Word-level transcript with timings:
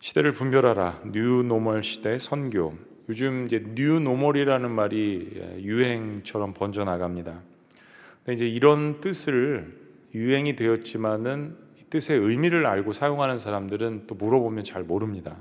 시대를 0.00 0.32
분별하라. 0.32 1.02
new 1.12 1.42
normal 1.42 1.82
시대 1.82 2.18
선교. 2.18 2.74
요즘 3.08 3.46
이제 3.46 3.64
new 3.74 3.98
normal이라는 3.98 4.70
말이 4.70 5.28
유행처럼 5.60 6.54
번져 6.54 6.84
나갑니다. 6.84 7.42
이제 8.30 8.46
이런 8.46 9.00
뜻을 9.00 9.76
유행이 10.14 10.54
되었지만은 10.56 11.56
이 11.80 11.84
뜻의 11.90 12.18
의미를 12.18 12.66
알고 12.66 12.92
사용하는 12.92 13.38
사람들은 13.38 14.04
또 14.06 14.14
물어보면 14.14 14.64
잘 14.64 14.84
모릅니다. 14.84 15.36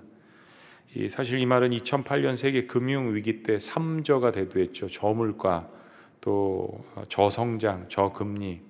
이 0.96 1.08
사실 1.08 1.38
이 1.38 1.46
말은 1.46 1.72
2008년 1.72 2.36
세계 2.36 2.66
금융 2.66 3.14
위기 3.14 3.44
때 3.44 3.58
3저가 3.58 4.34
대두했죠. 4.34 4.88
저물가, 4.88 5.70
또 6.22 6.84
저성장, 7.10 7.86
저금리 7.90 8.62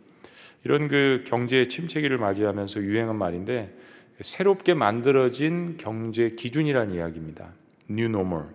이런 0.66 0.90
그 0.90 1.24
경제 1.26 1.68
침체기를 1.68 2.18
맞이하면서 2.18 2.82
유행한 2.82 3.16
말인데 3.16 3.74
새롭게 4.22 4.74
만들어진 4.74 5.78
경제 5.78 6.30
기준이라는 6.30 6.94
이야기입니다. 6.96 7.54
New 7.90 8.10
Normal. 8.10 8.48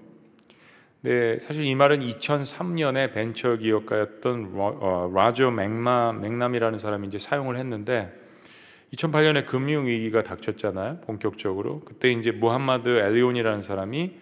네, 1.02 1.38
사실 1.40 1.64
이 1.64 1.74
말은 1.74 2.00
2003년에 2.00 3.12
벤처 3.12 3.56
기업가였던 3.56 4.52
어, 4.54 5.10
라저 5.12 5.50
맥마 5.50 6.12
맥남이라는 6.12 6.78
사람이 6.78 7.08
이제 7.08 7.18
사용을 7.18 7.56
했는데 7.58 8.12
2008년에 8.94 9.46
금융 9.46 9.86
위기가 9.86 10.22
닥쳤잖아요. 10.22 11.00
본격적으로. 11.00 11.80
그때 11.80 12.12
이제 12.12 12.30
무함마드 12.30 12.88
엘리온이라는 12.88 13.62
사람이 13.62 14.12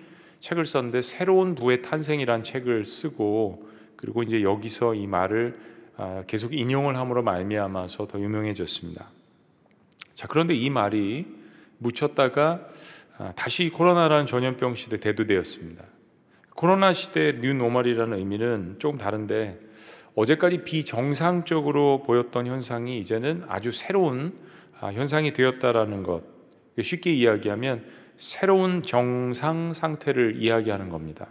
책을 0.40 0.64
썼는데 0.64 1.02
새로운 1.02 1.54
부의 1.54 1.82
탄생이라는 1.82 2.44
책을 2.44 2.84
쓰고 2.84 3.68
그리고 3.96 4.22
이제 4.22 4.42
여기서 4.42 4.94
이 4.94 5.06
말을 5.06 5.54
아, 5.96 6.24
계속 6.26 6.54
인용을 6.54 6.96
함으로 6.96 7.22
말미암아서 7.22 8.06
더 8.06 8.18
유명해졌습니다. 8.18 9.10
자, 10.20 10.26
그런데 10.28 10.54
이 10.54 10.68
말이 10.68 11.24
묻혔다가 11.78 12.68
아, 13.16 13.32
다시 13.36 13.70
코로나라는 13.70 14.26
전염병 14.26 14.74
시대 14.74 14.98
대두되었습니다. 14.98 15.82
코로나 16.54 16.92
시대 16.92 17.40
new 17.40 17.54
normal이라는 17.54 18.18
의미는 18.18 18.76
조금 18.78 18.98
다른데 18.98 19.58
어제까지 20.16 20.64
비정상적으로 20.64 22.02
보였던 22.02 22.46
현상이 22.46 22.98
이제는 22.98 23.44
아주 23.48 23.72
새로운 23.72 24.34
아, 24.78 24.92
현상이 24.92 25.32
되었다라는 25.32 26.02
것. 26.02 26.22
쉽게 26.78 27.14
이야기하면 27.14 27.86
새로운 28.18 28.82
정상 28.82 29.72
상태를 29.72 30.34
이야기하는 30.36 30.90
겁니다. 30.90 31.28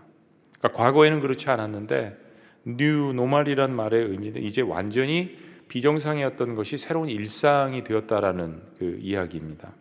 그러니까 0.57 0.83
과거에는 0.83 1.19
그렇지 1.19 1.47
않았는데 1.47 2.17
new 2.65 3.13
normal이란 3.13 3.71
말의 3.71 4.05
의미는 4.05 4.41
이제 4.41 4.63
완전히 4.63 5.37
비정상이었던 5.69 6.55
것이 6.55 6.77
새로운 6.77 7.09
일상이 7.09 7.83
되었다라는 7.83 8.61
그 8.77 8.99
이야기입니다. 9.01 9.71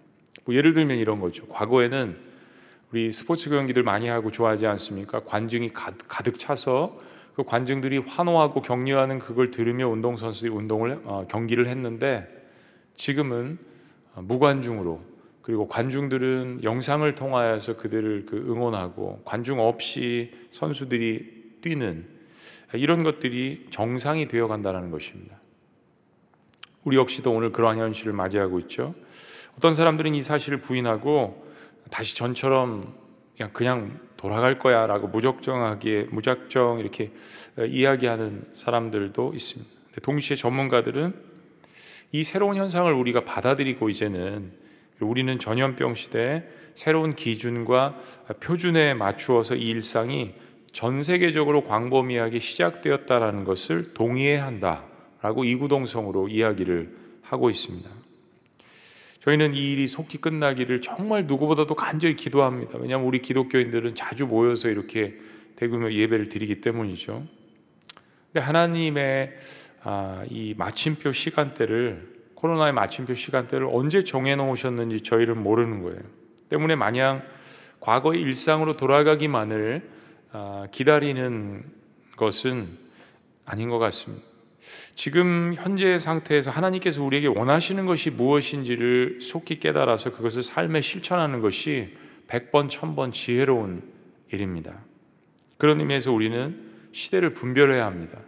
뭐 0.45 0.55
예를 0.55 0.73
들면 0.75 0.99
이런 0.99 1.21
거죠. 1.21 1.47
과거에는 1.49 2.17
우리 2.93 3.13
스포츠 3.13 3.51
경기들 3.51 3.83
많이 3.83 4.09
하고 4.09 4.31
좋아하지 4.31 4.67
않습니까? 4.67 5.21
관중이 5.25 5.71
가득 5.71 6.39
차서 6.39 6.99
그 7.35 7.45
관중들이 7.45 7.99
환호하고 7.99 8.63
격려하는 8.63 9.19
그걸 9.19 9.51
들으며 9.51 9.89
운동 9.89 10.17
선수들이 10.17 10.53
운동을 10.53 11.01
어, 11.05 11.27
경기를 11.29 11.67
했는데 11.69 12.27
지금은 12.95 13.59
무관중으로 14.17 15.01
그리고 15.43 15.69
관중들은 15.69 16.61
영상을 16.65 17.15
통하여서 17.15 17.77
그들을 17.77 18.27
그 18.27 18.37
응원하고 18.37 19.23
관중 19.25 19.61
없이 19.61 20.33
선수들이 20.51 21.61
뛰는 21.63 22.07
이런 22.75 23.03
것들이 23.03 23.67
정상이 23.71 24.29
되어 24.29 24.49
간다는 24.49 24.91
것입니다. 24.91 25.38
우리 26.89 26.97
역시도 26.97 27.31
오늘 27.31 27.53
그러한 27.53 27.77
현실을 27.77 28.15
맞이하고 28.15 28.59
있죠. 28.61 28.95
어떤 29.59 29.75
사람들은 29.75 30.15
이 30.15 30.23
사실을 30.23 30.63
부인하고 30.63 31.47
다시 31.91 32.17
전처럼 32.17 32.95
그냥 33.37 33.53
그냥 33.53 34.01
돌아갈 34.17 34.59
거야라고 34.59 35.09
무적정하게 35.09 36.09
무작정 36.11 36.79
이렇게 36.79 37.13
이야기하는 37.59 38.47
사람들도 38.55 39.35
있습니다. 39.35 39.71
동시에 40.03 40.35
전문가들은 40.35 41.15
이 42.13 42.25
새로운 42.25 42.57
현상을 42.57 42.91
우리가 42.91 43.23
받아들이고 43.27 43.91
이제는 43.91 44.51
우리는 45.03 45.39
전염병 45.39 45.95
시대에 45.95 46.45
새로운 46.75 47.15
기준과 47.15 48.01
표준에 48.41 48.95
맞추어서 48.95 49.57
이 49.57 49.69
일상이 49.69 50.33
전 50.73 51.03
세계적으로 51.03 51.65
광범위하게 51.65 52.39
시작되었다라는 52.39 53.45
것을 53.45 53.93
동의해야 53.93 54.47
한다 54.47 54.85
라고 55.21 55.45
이구동성으로 55.45 56.29
이야기를 56.29 56.97
하고 57.23 57.51
있습니다. 57.51 57.89
저희는 59.21 59.55
이 59.55 59.73
일이 59.73 59.89
속히 59.89 60.19
끝나기를 60.19 60.81
정말 60.81 61.27
누구보다도 61.27 61.75
간절히 61.75 62.17
기도합니다. 62.17 62.79
왜냐하면 62.79 63.07
우리 63.07 63.21
기독교인들은 63.21 63.95
자주 63.95 64.27
모여서 64.27 64.69
이렇게 64.69 65.19
대규모 65.57 65.93
예배를 65.93 66.29
드리기 66.29 66.61
때문이죠. 66.61 67.27
근데 68.33 68.41
하나님의 68.41 69.37
아, 69.83 70.25
이 70.31 70.55
마침표 70.57 71.13
시간대를 71.13 72.19
코로나의 72.35 72.73
마침표 72.73 73.15
시간대를 73.15 73.69
언제 73.71 74.05
정해 74.05 74.37
놓으셨는지 74.37 75.01
저희는 75.03 75.43
모르는 75.43 75.83
거예요. 75.83 76.01
때문에 76.49 76.77
마냥 76.77 77.23
과거의 77.81 78.21
일상으로 78.21 78.77
돌아가기만을 78.77 79.89
아, 80.31 80.67
기다리는 80.71 81.65
것은 82.17 82.69
아닌 83.45 83.69
것 83.71 83.79
같습니다. 83.79 84.25
지금 84.95 85.55
현재 85.57 85.99
상태에서 85.99 86.51
하나님께서 86.51 87.03
우리에게 87.03 87.29
원하시는 87.29 87.87
것이 87.87 88.11
무엇인지를 88.11 89.21
속히 89.23 89.61
깨달아서 89.61 90.11
그것을 90.13 90.43
삶에 90.43 90.81
실천하는 90.81 91.41
것이 91.41 91.97
100번, 92.29 92.69
1000번 92.69 93.13
지혜로운 93.13 93.83
일입니다. 94.33 94.85
그런 95.57 95.81
의미에서 95.81 96.13
우리는 96.13 96.69
시대를 96.93 97.35
분별해야 97.35 97.87
합니다. 97.87 98.19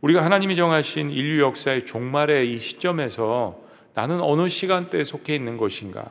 우리가 0.00 0.24
하나님이 0.24 0.56
정하신 0.56 1.10
인류 1.10 1.42
역사의 1.42 1.86
종말의 1.86 2.52
이 2.52 2.58
시점에서 2.58 3.60
나는 3.94 4.20
어느 4.20 4.48
시간대에 4.48 5.02
속해 5.04 5.34
있는 5.34 5.56
것인가? 5.56 6.08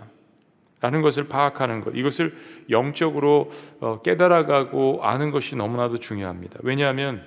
라는 0.79 1.01
것을 1.01 1.27
파악하는 1.27 1.81
것. 1.81 1.95
이것을 1.95 2.35
영적으로 2.69 3.51
어, 3.79 4.01
깨달아가고 4.03 4.99
아는 5.01 5.31
것이 5.31 5.55
너무나도 5.55 5.97
중요합니다. 5.97 6.59
왜냐하면 6.61 7.23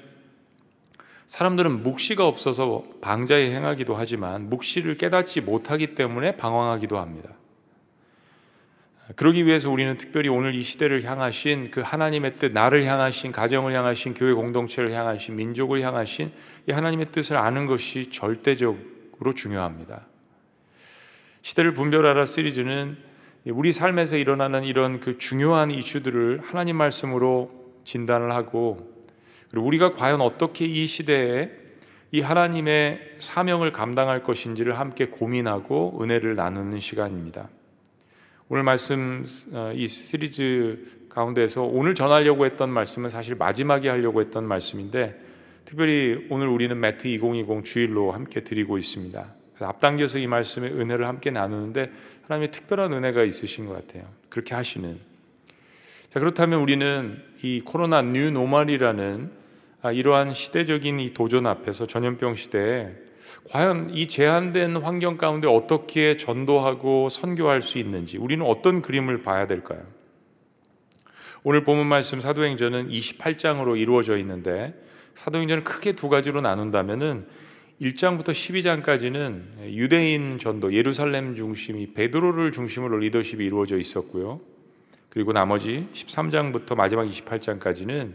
사람들은 1.31 1.85
묵시가 1.85 2.27
없어서 2.27 2.83
방자에 3.01 3.55
행하기도 3.55 3.95
하지만 3.95 4.51
묵시를 4.51 4.97
깨닫지 4.97 5.43
못하기 5.43 5.95
때문에 5.95 6.37
방황하기도 6.37 6.99
합니다. 6.99 7.31
그러기 9.15 9.47
위해서 9.47 9.71
우리는 9.71 9.97
특별히 9.97 10.29
오늘 10.29 10.57
이 10.57 10.65
시대를 10.65 11.05
향하신 11.05 11.71
그 11.71 11.83
하나님의 11.83 12.37
뜻, 12.39 12.51
나를 12.51 12.85
향하신 12.85 13.31
가정을 13.31 13.73
향하신 13.73 14.15
교회 14.15 14.33
공동체를 14.33 14.91
향하신 14.91 15.37
민족을 15.37 15.83
향하신 15.83 16.33
이 16.69 16.73
하나님의 16.73 17.13
뜻을 17.13 17.37
아는 17.37 17.67
것이 17.67 18.11
절대적으로 18.11 19.33
중요합니다. 19.37 20.09
시대를 21.43 21.75
분별하라 21.75 22.25
시리즈는 22.25 22.97
우리 23.47 23.73
삶에서 23.73 24.17
일어나는 24.17 24.65
이런 24.65 24.99
그 24.99 25.17
중요한 25.17 25.71
이슈들을 25.71 26.41
하나님 26.43 26.75
말씀으로 26.75 27.53
진단을 27.85 28.33
하고 28.33 29.00
그리고 29.51 29.67
우리가 29.67 29.95
과연 29.95 30.21
어떻게 30.21 30.65
이 30.65 30.87
시대에 30.87 31.51
이 32.13 32.21
하나님의 32.21 33.17
사명을 33.19 33.73
감당할 33.73 34.23
것인지를 34.23 34.79
함께 34.79 35.07
고민하고 35.07 35.99
은혜를 36.03 36.35
나누는 36.35 36.81
시간입니다. 36.81 37.49
오늘 38.49 38.65
말씀 38.65 39.27
어, 39.53 39.73
이 39.75 39.87
시리즈 39.87 41.07
가운데서 41.09 41.63
오늘 41.63 41.95
전하려고 41.95 42.47
했던 42.47 42.71
말씀은 42.71 43.11
사실 43.11 43.37
마지막에 43.37 43.89
하려고 43.89 44.21
했던 44.21 44.47
말씀인데 44.47 45.21
특별히 45.65 46.27
오늘 46.31 46.49
우리는 46.49 46.79
매트 46.79 47.07
2020 47.07 47.65
주일로 47.65 48.13
함께 48.13 48.43
드리고 48.43 48.79
있습니다. 48.79 49.35
앞당겨서 49.61 50.19
이 50.19 50.27
말씀의 50.27 50.73
은혜를 50.73 51.07
함께 51.07 51.31
나누는데 51.31 51.93
하나님의 52.23 52.51
특별한 52.51 52.93
은혜가 52.93 53.23
있으신 53.25 53.67
것 53.67 53.75
같아요. 53.75 54.09
그렇게 54.29 54.55
하시는. 54.55 54.99
자, 56.13 56.19
그렇다면 56.19 56.61
우리는 56.61 57.23
이 57.43 57.61
코로나 57.65 58.03
new 58.03 58.31
normal이라는 58.31 59.31
아, 59.37 59.40
이러한 59.89 60.35
시대적인 60.35 61.01
이 61.01 61.15
도전 61.15 61.47
앞에서 61.47 61.87
전염병 61.87 62.35
시대에 62.35 62.93
과연 63.51 63.91
이 63.95 64.09
제한된 64.09 64.77
환경 64.77 65.17
가운데 65.17 65.49
어떻게 65.49 66.17
전도하고 66.17 67.09
선교할 67.09 67.63
수 67.63 67.79
있는지 67.79 68.19
우리는 68.19 68.45
어떤 68.45 68.83
그림을 68.83 69.23
봐야 69.23 69.47
될까요? 69.47 69.83
오늘 71.43 71.65
본문 71.65 71.87
말씀 71.87 72.21
사도행전은 72.21 72.91
28장으로 72.91 73.79
이루어져 73.79 74.19
있는데 74.19 74.75
사도행전을 75.15 75.65
크게 75.65 75.93
두 75.93 76.09
가지로 76.11 76.43
나눈다면은 76.43 77.27
1장부터 77.81 78.29
12장까지는 78.29 79.73
유대인 79.73 80.39
전도 80.39 80.75
예루살렘 80.75 81.35
중심이 81.35 81.95
베드로를 81.95 82.53
중심으로 82.53 82.99
리더십이 82.99 83.43
이루어져 83.45 83.79
있었고요. 83.79 84.41
그리고 85.09 85.33
나머지 85.33 85.89
13장부터 85.95 86.77
마지막 86.77 87.07
28장까지는 87.09 88.13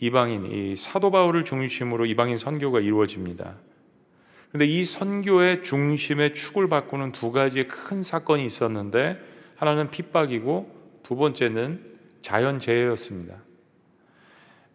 이방인 0.00 0.46
이 0.46 0.76
사도 0.76 1.10
바울을 1.10 1.44
중심으로 1.44 2.06
이방인 2.06 2.38
선교가 2.38 2.80
이루어집니다. 2.80 3.56
그런데 4.48 4.66
이 4.66 4.84
선교의 4.84 5.62
중심의 5.62 6.34
축을 6.34 6.68
바꾸는 6.68 7.12
두 7.12 7.30
가지의 7.30 7.68
큰 7.68 8.02
사건이 8.02 8.44
있었는데 8.44 9.18
하나는 9.56 9.90
핍박이고 9.90 11.00
두 11.02 11.16
번째는 11.16 11.84
자연재해였습니다. 12.22 13.36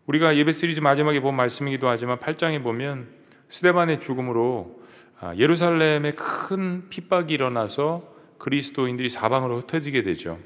우리가 0.05 0.37
예배 0.37 0.51
시리즈 0.51 0.79
마지막에 0.79 1.19
본 1.19 1.35
말씀이기도 1.35 1.89
하지만 1.89 2.19
8장에 2.19 2.61
보면 2.61 3.07
스데반의 3.47 3.99
죽음으로 3.99 4.83
아, 5.19 5.35
예루살렘에 5.35 6.13
큰 6.13 6.87
핍박이 6.89 7.33
일어나서 7.33 8.13
그리스도인들이 8.37 9.09
사방으로 9.09 9.57
흩어지게 9.57 10.03
되죠. 10.03 10.37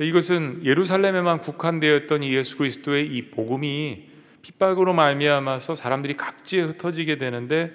이것은 0.00 0.62
예루살렘에만 0.64 1.40
국한되어 1.40 1.96
있던 1.98 2.24
예수 2.24 2.58
그리스도의 2.58 3.06
이 3.06 3.30
복음이 3.30 4.08
핍박으로 4.42 4.92
말미암아서 4.92 5.74
사람들이 5.74 6.16
각지에 6.16 6.62
흩어지게 6.62 7.18
되는데 7.18 7.72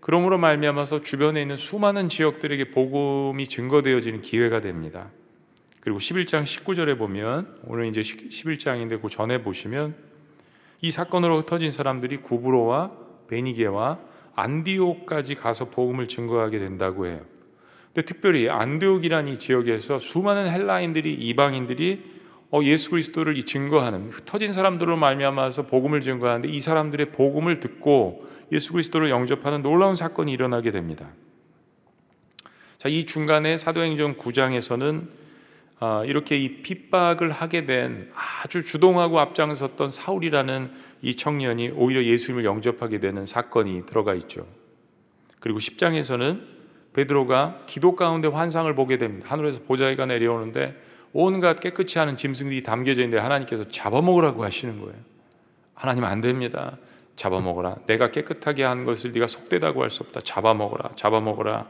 그러므로 0.00 0.38
말미암아서 0.38 1.02
주변에 1.02 1.42
있는 1.42 1.56
수많은 1.56 2.08
지역들에게 2.08 2.70
복음이 2.70 3.46
증거되어지는 3.46 4.22
기회가 4.22 4.60
됩니다. 4.60 5.10
그리고 5.80 5.98
11장 5.98 6.44
19절에 6.44 6.98
보면 6.98 7.58
오늘 7.64 7.86
이제 7.86 8.00
11장인데 8.00 9.00
그 9.00 9.08
전에 9.08 9.42
보시면 9.42 9.94
이 10.82 10.90
사건으로 10.90 11.38
흩어진 11.38 11.70
사람들이 11.70 12.18
구브로와 12.18 12.92
베니게와 13.28 13.98
안디옥까지 14.34 15.36
가서 15.36 15.66
복음을 15.66 16.08
증거하게 16.08 16.58
된다고 16.58 17.06
해요. 17.06 17.24
근데 17.92 18.06
특별히 18.06 18.48
안디옥이라는 18.48 19.32
이 19.32 19.38
지역에서 19.38 19.98
수많은 19.98 20.48
헬라인들이 20.48 21.12
이방인들이 21.12 22.20
어, 22.52 22.60
예수 22.62 22.90
그리스도를 22.90 23.40
증거하는 23.44 24.10
흩어진 24.10 24.52
사람들로 24.52 24.96
말미암아서 24.96 25.66
복음을 25.66 26.00
증거하는데 26.00 26.48
이 26.48 26.60
사람들의 26.60 27.12
복음을 27.12 27.60
듣고 27.60 28.20
예수 28.52 28.72
그리스도를 28.72 29.10
영접하는 29.10 29.62
놀라운 29.62 29.94
사건이 29.94 30.32
일어나게 30.32 30.70
됩니다. 30.70 31.10
자, 32.78 32.88
이 32.88 33.04
중간에 33.04 33.56
사도행전 33.56 34.16
9장에서는 34.16 35.08
아, 35.78 36.02
이렇게 36.04 36.36
이 36.36 36.62
핍박을 36.62 37.30
하게 37.30 37.64
된 37.64 38.10
아주 38.14 38.64
주동하고 38.64 39.18
앞장섰던 39.18 39.90
사울이라는 39.90 40.70
이 41.02 41.16
청년이 41.16 41.70
오히려 41.74 42.04
예수님을 42.04 42.44
영접하게 42.44 43.00
되는 43.00 43.24
사건이 43.26 43.86
들어가 43.86 44.14
있죠. 44.14 44.46
그리고 45.38 45.58
10장에서는 45.58 46.59
베드로가 46.92 47.62
기도 47.66 47.94
가운데 47.94 48.28
환상을 48.28 48.72
보게 48.74 48.98
됩니다. 48.98 49.28
하늘에서 49.30 49.60
보자기가 49.62 50.06
내려오는데 50.06 50.74
온갖 51.12 51.60
깨끗이 51.60 51.98
하는 51.98 52.16
짐승들이 52.16 52.62
담겨져 52.62 53.02
있는데 53.02 53.20
하나님께서 53.22 53.64
잡아먹으라고 53.64 54.44
하시는 54.44 54.80
거예요. 54.80 54.96
하나님 55.74 56.04
안 56.04 56.20
됩니다. 56.20 56.78
잡아먹어라. 57.16 57.76
내가 57.86 58.10
깨끗하게 58.10 58.64
한 58.64 58.84
것을 58.84 59.12
네가 59.12 59.26
속되다고 59.26 59.82
할 59.82 59.90
수 59.90 60.02
없다. 60.02 60.20
잡아먹어라. 60.20 60.90
잡아먹어라. 60.96 61.66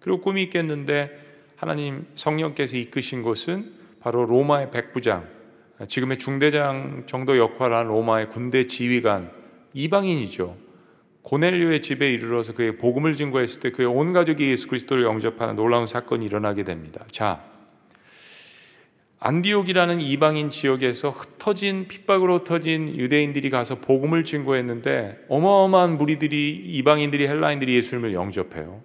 그리고 0.00 0.20
꿈이 0.20 0.42
있겠는데 0.44 1.22
하나님 1.56 2.06
성령께서 2.14 2.76
이끄신 2.76 3.22
곳은 3.22 3.72
바로 4.00 4.26
로마의 4.26 4.70
백부장, 4.70 5.26
지금의 5.88 6.18
중대장 6.18 7.04
정도 7.06 7.38
역할을 7.38 7.76
하는 7.76 7.90
로마의 7.90 8.30
군대 8.30 8.66
지휘관 8.66 9.30
이방인이죠. 9.72 10.56
고넬료의 11.24 11.80
집에 11.80 12.12
이르러서 12.12 12.52
그의 12.52 12.76
복음을 12.76 13.14
증거했을 13.14 13.60
때 13.60 13.70
그의 13.70 13.88
온 13.88 14.12
가족이 14.12 14.50
예수 14.50 14.68
그리스도를 14.68 15.04
영접하는 15.04 15.56
놀라운 15.56 15.86
사건이 15.86 16.24
일어나게 16.24 16.64
됩니다. 16.64 17.04
자, 17.10 17.42
안디옥이라는 19.20 20.02
이방인 20.02 20.50
지역에서 20.50 21.08
흩어진 21.08 21.88
핍박으로 21.88 22.40
흩어진 22.40 22.94
유대인들이 22.94 23.48
가서 23.48 23.76
복음을 23.76 24.24
증거했는데 24.24 25.24
어마어마한 25.28 25.96
무리들이 25.96 26.50
이방인들이 26.66 27.26
헬라인들이 27.26 27.74
예수님을 27.74 28.12
영접해요. 28.12 28.82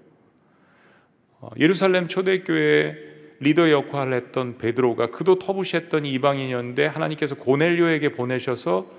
어, 1.42 1.50
예루살렘 1.60 2.08
초대교회 2.08 2.96
리더 3.42 3.70
역할을 3.70 4.14
했던 4.14 4.58
베드로가 4.58 5.08
그도 5.08 5.40
터부시했던 5.40 6.06
이방인이었는데 6.06 6.86
하나님께서 6.86 7.36
고넬료에게 7.36 8.10
보내셔서 8.10 8.99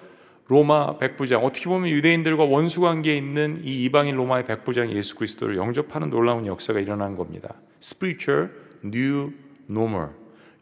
로마 0.50 0.98
백부장 0.98 1.44
어떻게 1.44 1.66
보면 1.66 1.90
유대인들과 1.90 2.42
원수 2.42 2.80
관계에 2.80 3.16
있는 3.16 3.62
이 3.64 3.84
이방인 3.84 4.16
로마의 4.16 4.46
백부장 4.46 4.90
예수 4.90 5.14
그리스도를 5.14 5.56
영접하는 5.56 6.10
놀라운 6.10 6.44
역사가 6.46 6.80
일어난 6.80 7.14
겁니다. 7.16 7.54
Spiritual 7.80 8.50
New 8.84 9.32
Normal 9.70 10.08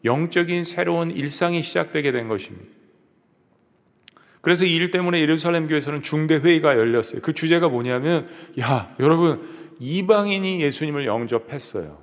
영적인 0.05 0.63
새로운 0.63 1.09
일상이 1.09 1.63
시작되게 1.63 2.11
된 2.11 2.27
것입니다. 2.27 2.67
그래서 4.41 4.63
이 4.63 4.75
일 4.75 4.91
때문에 4.91 5.19
예루살렘 5.19 5.67
교회에서는 5.67 6.03
중대 6.03 6.35
회의가 6.35 6.77
열렸어요. 6.77 7.21
그 7.21 7.33
주제가 7.33 7.67
뭐냐면 7.67 8.29
야 8.59 8.95
여러분 8.99 9.41
이방인이 9.79 10.61
예수님을 10.61 11.07
영접했어요. 11.07 11.97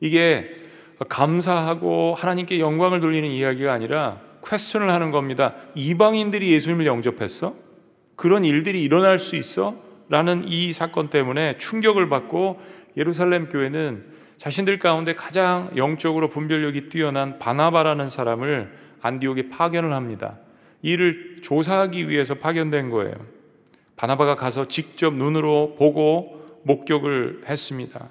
이게 0.00 0.56
감사하고 1.06 2.14
하나님께 2.14 2.60
영광을 2.60 3.00
돌리는 3.00 3.28
이야기가 3.28 3.74
아니라 3.74 4.22
퀘스천을 4.44 4.90
하는 4.90 5.10
겁니다. 5.10 5.54
이방인들이 5.74 6.52
예수님을 6.52 6.86
영접했어? 6.86 7.54
그런 8.16 8.44
일들이 8.44 8.82
일어날 8.82 9.18
수 9.18 9.36
있어? 9.36 9.74
라는 10.08 10.44
이 10.46 10.72
사건 10.72 11.08
때문에 11.08 11.56
충격을 11.58 12.08
받고 12.08 12.60
예루살렘 12.96 13.48
교회는 13.48 14.04
자신들 14.38 14.78
가운데 14.78 15.14
가장 15.14 15.70
영적으로 15.76 16.28
분별력이 16.28 16.88
뛰어난 16.88 17.38
바나바라는 17.38 18.08
사람을 18.08 18.72
안디옥에 19.02 19.48
파견을 19.50 19.92
합니다. 19.92 20.38
이를 20.82 21.36
조사하기 21.42 22.08
위해서 22.08 22.34
파견된 22.34 22.90
거예요. 22.90 23.14
바나바가 23.96 24.34
가서 24.34 24.66
직접 24.66 25.14
눈으로 25.14 25.76
보고 25.78 26.60
목격을 26.64 27.42
했습니다. 27.48 28.08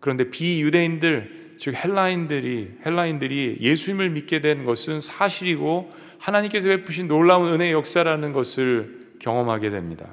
그런데 0.00 0.30
비유대인들 0.30 1.41
즉 1.62 1.74
헬라인들이 1.74 2.78
헬라인들이 2.84 3.58
예수님을 3.60 4.10
믿게 4.10 4.40
된 4.40 4.64
것은 4.64 5.00
사실이고 5.00 5.92
하나님께서 6.18 6.68
베푸신 6.68 7.06
놀라운 7.06 7.52
은혜 7.52 7.70
역사라는 7.70 8.32
것을 8.32 9.12
경험하게 9.20 9.70
됩니다. 9.70 10.08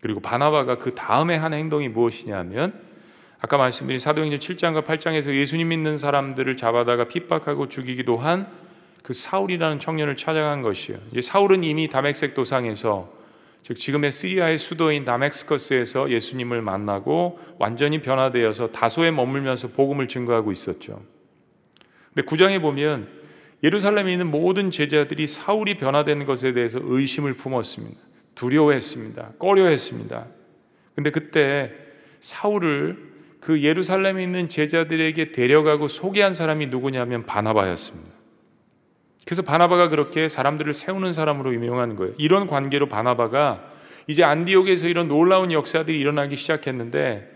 그리고 0.00 0.18
바나바가 0.18 0.78
그 0.78 0.96
다음에 0.96 1.36
한 1.36 1.54
행동이 1.54 1.88
무엇이냐면 1.88 2.80
아까 3.40 3.56
말씀드린 3.56 4.00
사도행전 4.00 4.40
7장과 4.40 4.84
8장에서 4.84 5.32
예수님 5.32 5.68
믿는 5.68 5.96
사람들을 5.96 6.56
잡아다가 6.56 7.04
핍박하고 7.06 7.68
죽이기도 7.68 8.16
한 8.18 8.68
그 9.08 9.14
사울이라는 9.14 9.78
청년을 9.78 10.18
찾아간 10.18 10.60
것이요. 10.60 10.98
사울은 11.22 11.64
이미 11.64 11.88
다맥색 11.88 12.34
도상에서 12.34 13.10
즉 13.62 13.74
지금의 13.74 14.12
시리아의 14.12 14.58
수도인 14.58 15.04
다멕스커스에서 15.04 16.10
예수님을 16.10 16.62
만나고 16.62 17.38
완전히 17.58 18.00
변화되어서 18.00 18.68
다소에 18.68 19.10
머물면서 19.10 19.68
복음을 19.68 20.08
증거하고 20.08 20.52
있었죠. 20.52 21.02
근데 22.14 22.22
구장에 22.22 22.60
보면 22.60 23.08
예루살렘에 23.62 24.12
있는 24.12 24.30
모든 24.30 24.70
제자들이 24.70 25.26
사울이 25.26 25.76
변화된 25.76 26.24
것에 26.24 26.52
대해서 26.52 26.78
의심을 26.82 27.34
품었습니다. 27.34 27.98
두려워했습니다. 28.34 29.32
꺼려했습니다. 29.38 30.26
근데 30.94 31.10
그때 31.10 31.72
사울을 32.20 33.08
그 33.40 33.62
예루살렘에 33.62 34.22
있는 34.22 34.48
제자들에게 34.48 35.32
데려가고 35.32 35.88
소개한 35.88 36.34
사람이 36.34 36.66
누구냐면 36.66 37.24
바나바였습니다. 37.24 38.17
그래서 39.28 39.42
바나바가 39.42 39.90
그렇게 39.90 40.26
사람들을 40.26 40.72
세우는 40.72 41.12
사람으로 41.12 41.52
유명한 41.52 41.96
거예요. 41.96 42.14
이런 42.16 42.46
관계로 42.46 42.86
바나바가 42.86 43.62
이제 44.06 44.24
안디옥에서 44.24 44.88
이런 44.88 45.06
놀라운 45.06 45.52
역사들이 45.52 46.00
일어나기 46.00 46.34
시작했는데 46.34 47.30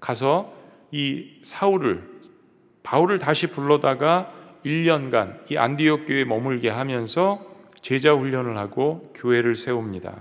가서 0.00 0.52
이 0.90 1.38
사울을 1.44 2.02
바울을 2.82 3.20
다시 3.20 3.46
불러다가 3.46 4.32
1년간 4.66 5.52
이 5.52 5.56
안디옥 5.56 6.06
교회에 6.08 6.24
머물게 6.24 6.70
하면서 6.70 7.40
제자 7.82 8.14
훈련을 8.14 8.58
하고 8.58 9.12
교회를 9.14 9.54
세웁니다. 9.54 10.16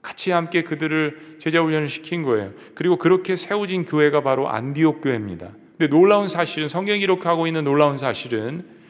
같이 0.00 0.30
함께 0.30 0.62
그들을 0.62 1.38
제자 1.40 1.60
훈련을 1.60 1.88
시킨 1.88 2.22
거예요. 2.22 2.52
그리고 2.76 2.98
그렇게 2.98 3.34
세워진 3.34 3.84
교회가 3.84 4.22
바로 4.22 4.48
안디옥 4.48 5.00
교회입니다. 5.02 5.48
근데 5.76 5.88
놀라운 5.88 6.28
사실은 6.28 6.68
성경 6.68 7.00
기록하고 7.00 7.48
있는 7.48 7.64
놀라운 7.64 7.98
사실은 7.98 8.80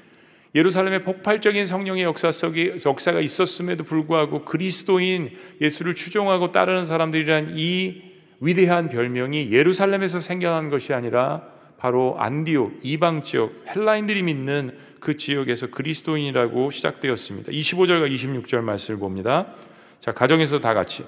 예루살렘에 0.54 1.02
폭발적인 1.02 1.66
성령의 1.66 2.02
역사 2.02 2.30
속에 2.30 2.76
역사가 2.84 3.20
있었음에도 3.20 3.84
불구하고 3.84 4.44
그리스도인 4.44 5.30
예수를 5.60 5.94
추종하고 5.94 6.52
따르는 6.52 6.84
사람들이란 6.84 7.54
이 7.56 8.02
위대한 8.40 8.88
별명이 8.88 9.50
예루살렘에서 9.50 10.20
생겨난 10.20 10.68
것이 10.68 10.92
아니라 10.92 11.42
바로 11.78 12.16
안디옥 12.18 12.80
이방 12.82 13.24
지역 13.24 13.52
헬라인들이 13.74 14.22
믿는 14.22 14.76
그 15.00 15.16
지역에서 15.16 15.68
그리스도인이라고 15.68 16.70
시작되었습니다. 16.70 17.50
25절과 17.50 18.14
26절 18.14 18.60
말씀을 18.60 19.00
봅니다. 19.00 19.54
자, 19.98 20.12
가정에서 20.12 20.60
다 20.60 20.74
같이 20.74 21.04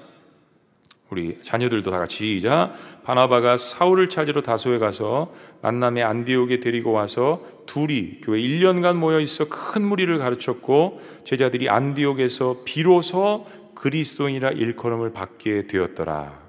우리 1.09 1.37
자녀들도 1.43 1.91
다 1.91 1.99
같이 1.99 2.35
시작. 2.35 2.73
바나바가 3.03 3.57
사울을 3.57 4.09
찾으러 4.09 4.41
다소에 4.41 4.79
가서 4.79 5.31
만나매 5.61 6.03
안디옥에 6.03 6.59
데리고 6.59 6.91
와서 6.91 7.41
둘이 7.67 8.21
교회 8.21 8.39
1년간 8.39 8.95
모여 8.95 9.19
있어 9.19 9.47
큰 9.47 9.83
무리를 9.83 10.17
가르쳤고 10.17 11.01
제자들이 11.23 11.69
안디옥에서 11.69 12.61
비로소 12.65 13.45
그리스도인이라 13.75 14.51
일컬음을 14.51 15.11
받게 15.11 15.67
되었더라. 15.67 16.39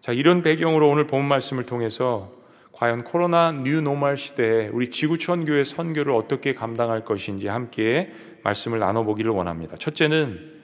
자, 0.00 0.12
이런 0.12 0.42
배경으로 0.42 0.88
오늘 0.88 1.06
본 1.06 1.24
말씀을 1.26 1.66
통해서 1.66 2.32
과연 2.72 3.04
코로나 3.04 3.52
new 3.52 3.80
normal 3.80 4.16
시대에 4.16 4.68
우리 4.68 4.90
지구촌 4.90 5.44
교회 5.44 5.62
선교를 5.62 6.12
어떻게 6.12 6.54
감당할 6.54 7.04
것인지 7.04 7.46
함께 7.46 8.10
말씀을 8.42 8.78
나눠 8.78 9.04
보기를 9.04 9.30
원합니다. 9.30 9.76
첫째는 9.76 10.60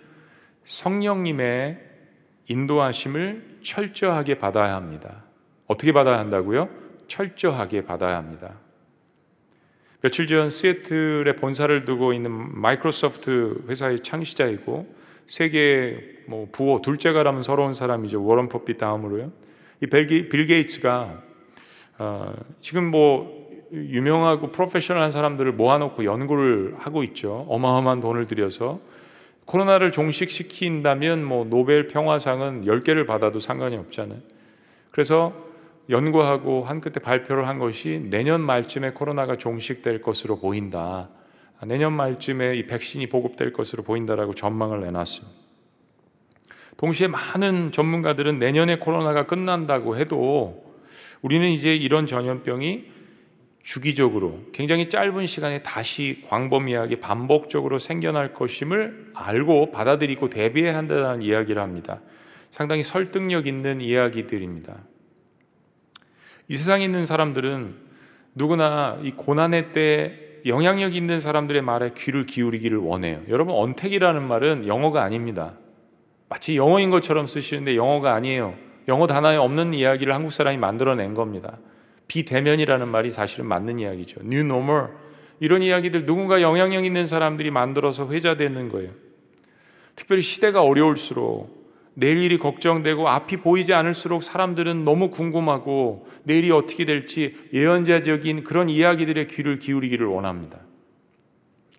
성령님의 0.65 1.86
인도하심을 2.49 3.59
철저하게 3.63 4.39
받아야 4.39 4.75
합니다. 4.75 5.25
어떻게 5.67 5.93
받아야 5.93 6.19
한다고요? 6.19 6.69
철저하게 7.09 7.85
받아야 7.85 8.17
합니다. 8.17 8.55
며칠 10.01 10.27
전 10.27 10.51
시애틀에 10.51 11.37
본사를 11.37 11.85
두고 11.85 12.13
있는 12.13 12.31
마이크로소프트 12.31 13.65
회사의 13.69 14.01
창시자이고 14.01 14.95
세계 15.27 15.99
뭐 16.29 16.49
부호 16.53 16.81
둘째가라면 16.83 17.43
서러운 17.43 17.75
사람이죠 17.75 18.25
워런 18.25 18.49
퍼핏 18.49 18.79
다음으로요. 18.79 19.33
이빌 19.83 20.47
게이츠가 20.47 21.23
어, 21.99 22.35
지금 22.61 22.91
뭐 22.91 23.47
유명하고 23.73 24.53
프로페셔널한 24.53 25.11
사람들을 25.11 25.53
모아놓고 25.53 26.05
연구를 26.05 26.77
하고 26.79 27.03
있죠. 27.03 27.47
어마어마한 27.49 28.01
돈을 28.01 28.27
들여서 28.27 28.81
코로나를 29.47 29.93
종식시킨다면 29.93 31.25
뭐 31.25 31.45
노벨 31.45 31.87
평화상은 31.87 32.65
10개를 32.65 33.07
받아도 33.07 33.41
상관이 33.41 33.77
없잖아요. 33.77 34.19
그래서 34.91 35.33
연구하고 35.89 36.65
한 36.65 36.81
끝에 36.81 36.95
발표를 36.95 37.47
한 37.47 37.59
것이 37.59 38.05
내년 38.11 38.41
말쯤에 38.41 38.91
코로나가 38.91 39.37
종식될 39.37 40.03
것으로 40.03 40.39
보인다. 40.39 41.09
내년 41.65 41.93
말쯤에 41.93 42.57
이 42.57 42.67
백신이 42.67 43.09
보급될 43.09 43.53
것으로 43.53 43.83
보인다라고 43.83 44.35
전망을 44.35 44.81
내놨습니다. 44.81 45.47
동시에 46.77 47.07
많은 47.07 47.73
전문가들은 47.73 48.39
내년에 48.39 48.79
코로나가 48.79 49.27
끝난다고 49.27 49.97
해도 49.97 50.65
우리는 51.23 51.49
이제 51.49 51.75
이런 51.75 52.07
전염병이 52.07 52.96
주기적으로 53.67 54.43
굉장히 54.53 54.89
짧은 54.89 55.27
시간에 55.27 55.61
다시 55.61 56.23
광범위하게 56.29 57.01
반복적으로 57.01 57.81
생겨날 57.81 58.33
것임을 58.33 59.11
알고 59.13 59.73
받아들이고 59.73 60.31
대비해야 60.31 60.77
한다는 60.77 61.21
이야기를 61.21 61.61
합니다. 61.61 62.01
상당히 62.53 62.85
설득력 62.85 63.49
있는 63.49 63.81
이야기들입니다. 63.81 64.77
이 66.47 66.57
세상에 66.57 66.85
있는 66.85 67.07
사람들은 67.07 67.75
누구나 68.37 69.01
이 69.03 69.11
고난의 69.11 69.73
때 69.73 70.15
영향력 70.47 70.95
있는 70.95 71.19
사람들의 71.19 71.61
말에 71.63 71.91
귀를 71.97 72.25
기울이기를 72.25 72.79
원해요. 72.79 73.21
여러분, 73.29 73.57
언택이라는 73.57 74.23
말은 74.23 74.69
영어가 74.69 75.03
아닙니다. 75.03 75.55
마치 76.29 76.57
영어인 76.57 76.91
것처럼 76.91 77.27
쓰시는데 77.27 77.75
영어가 77.75 78.15
아니에요. 78.15 78.55
영어 78.87 79.09
단어에 79.09 79.37
없는 79.37 79.75
이야기를 79.75 80.15
한국 80.15 80.31
사람이 80.31 80.57
만들어낸 80.57 81.15
겁니다. 81.15 81.59
비대면이라는 82.09 82.89
말이 82.89 83.11
사실은 83.11 83.47
맞는 83.47 83.79
이야기죠. 83.79 84.21
New. 84.23 84.89
이런 85.41 85.63
이야기들 85.63 86.07
누군가 86.07 86.41
영향력 86.41 86.85
있는 86.85 87.07
사람들이 87.07 87.51
만들어서 87.51 88.09
회자되는 88.09 88.69
거예요. 88.71 88.91
특별히 89.95 90.23
시대가 90.23 90.63
어려울수록 90.63 91.67
내일 91.95 92.23
일이 92.23 92.39
걱정되고 92.39 93.09
앞이 93.09 93.39
보이지 93.39 93.73
않을수록 93.73 94.23
사람들은 94.23 94.85
너무 94.85 95.11
궁금하고 95.11 96.07
내일이 96.25 96.51
어떻게 96.51 96.85
될지 96.85 97.35
예언자적인 97.55 98.45
그런 98.45 98.69
이야기들의 98.69 99.27
귀를 99.29 99.59
기울이기를 99.59 100.07
원합니다. 100.07 100.61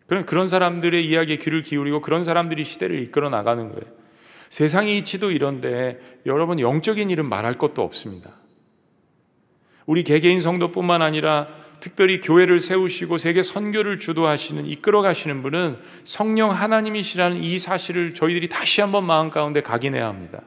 그런 0.07 0.25
그런 0.25 0.47
사람들의 0.47 1.05
이야기에 1.05 1.37
귀를 1.37 1.61
기울이고 1.61 2.01
그런 2.01 2.23
사람들이 2.23 2.63
시대를 2.63 2.99
이끌어 3.03 3.29
나가는 3.29 3.69
거예요. 3.69 3.85
세상의 4.49 4.97
이치도 4.99 5.31
이런데 5.31 5.99
여러분 6.25 6.59
영적인 6.59 7.11
일은 7.11 7.27
말할 7.27 7.53
것도 7.53 7.83
없습니다. 7.83 8.31
우리 9.87 10.03
개개인 10.03 10.41
성도뿐만 10.41 11.01
아니라 11.01 11.47
특별히 11.79 12.19
교회를 12.19 12.59
세우시고 12.59 13.17
세계 13.17 13.41
선교를 13.41 13.99
주도하시는 13.99 14.65
이끌어 14.65 15.01
가시는 15.01 15.41
분은 15.41 15.77
성령 16.03 16.51
하나님이시라는 16.51 17.41
이 17.41 17.57
사실을 17.57 18.13
저희들이 18.13 18.49
다시 18.49 18.81
한번 18.81 19.05
마음 19.05 19.29
가운데 19.29 19.61
각인해야 19.61 20.05
합니다. 20.05 20.41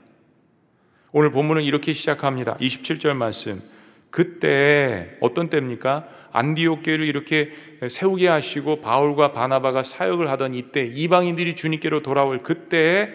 오늘 1.12 1.32
본문은 1.32 1.62
이렇게 1.62 1.92
시작합니다. 1.92 2.56
27절 2.59 3.16
말씀. 3.16 3.62
그때 4.11 5.16
어떤 5.20 5.49
때입니까? 5.49 6.06
안디옥 6.32 6.82
교회를 6.85 7.06
이렇게 7.06 7.52
세우게 7.88 8.28
하시고 8.28 8.80
바울과 8.80 9.32
바나바가 9.32 9.82
사역을 9.82 10.28
하던 10.32 10.54
이때 10.54 10.85
이방인들이 10.85 11.54
주님께로 11.54 12.02
돌아올 12.02 12.42
그때 12.42 13.11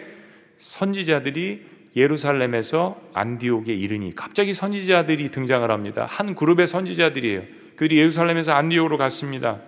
선지자들이 0.58 1.75
예루살렘에서 1.96 3.00
안디옥에 3.14 3.72
이르니 3.72 4.14
갑자기 4.14 4.52
선지자들이 4.52 5.30
등장을 5.30 5.68
합니다. 5.70 6.06
한 6.08 6.34
그룹의 6.34 6.66
선지자들이에요. 6.66 7.42
그들이 7.76 7.98
예루살렘에서 7.98 8.52
안디옥으로 8.52 8.98
갔습니다. 8.98 9.60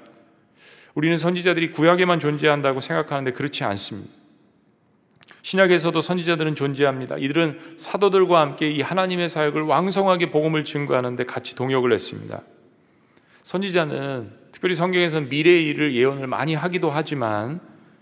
우리는 0.94 1.16
선지자들이 1.16 1.72
구약에만 1.72 2.20
존재한다고 2.20 2.80
생각하는데 2.80 3.32
그렇지 3.32 3.64
않습니다. 3.64 4.10
신약에서도 5.42 5.98
선지자들은 6.00 6.54
존재합니다. 6.56 7.16
이들은 7.16 7.76
사도들과 7.78 8.40
함께 8.40 8.70
이 8.70 8.82
하나님의 8.82 9.30
사역을 9.30 9.62
왕성하게 9.62 10.30
복음을 10.30 10.64
증거하는데 10.64 11.24
같이 11.24 11.54
동역을 11.54 11.92
했습니다. 11.92 12.42
선지자는 13.44 14.30
특별히 14.52 14.74
성경에서는 14.74 15.30
미래의 15.30 15.64
일을 15.68 15.94
예언을 15.94 16.26
많이 16.26 16.54
하기도 16.54 16.90
하지만 16.90 17.60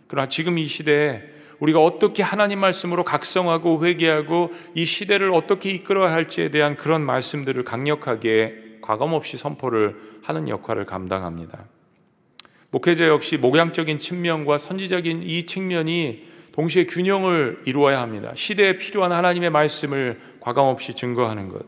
그러나 0.08 0.28
지금 0.28 0.58
이 0.58 0.66
시대에 0.66 1.35
우리가 1.60 1.80
어떻게 1.80 2.22
하나님 2.22 2.60
말씀으로 2.60 3.04
각성하고 3.04 3.84
회개하고 3.84 4.50
이 4.74 4.84
시대를 4.84 5.32
어떻게 5.32 5.70
이끌어야 5.70 6.12
할지에 6.12 6.50
대한 6.50 6.76
그런 6.76 7.02
말씀들을 7.02 7.64
강력하게 7.64 8.78
과감 8.82 9.12
없이 9.12 9.36
선포를 9.36 9.96
하는 10.22 10.48
역할을 10.48 10.84
감당합니다. 10.84 11.64
목회자 12.70 13.08
역시 13.08 13.36
목양적인 13.36 13.98
측면과 13.98 14.58
선지적인 14.58 15.22
이 15.22 15.46
측면이 15.46 16.26
동시에 16.52 16.84
균형을 16.84 17.62
이루어야 17.64 18.00
합니다. 18.00 18.32
시대에 18.34 18.78
필요한 18.78 19.12
하나님의 19.12 19.50
말씀을 19.50 20.20
과감없이 20.40 20.94
증거하는 20.94 21.48
것. 21.48 21.64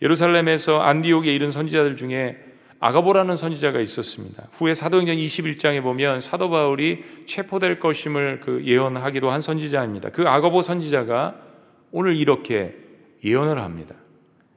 예루살렘에서 0.00 0.80
안디옥에 0.80 1.34
이른 1.34 1.50
선지자들 1.50 1.96
중에 1.96 2.47
아가보라는 2.80 3.36
선지자가 3.36 3.80
있었습니다. 3.80 4.48
후에 4.52 4.74
사도행전 4.74 5.16
21장에 5.16 5.82
보면 5.82 6.20
사도 6.20 6.48
바울이 6.48 7.04
체포될 7.26 7.80
것임을 7.80 8.40
그 8.40 8.64
예언하기도 8.64 9.30
한 9.30 9.40
선지자입니다. 9.40 10.10
그 10.10 10.28
아가보 10.28 10.62
선지자가 10.62 11.34
오늘 11.90 12.16
이렇게 12.16 12.76
예언을 13.24 13.60
합니다. 13.60 13.96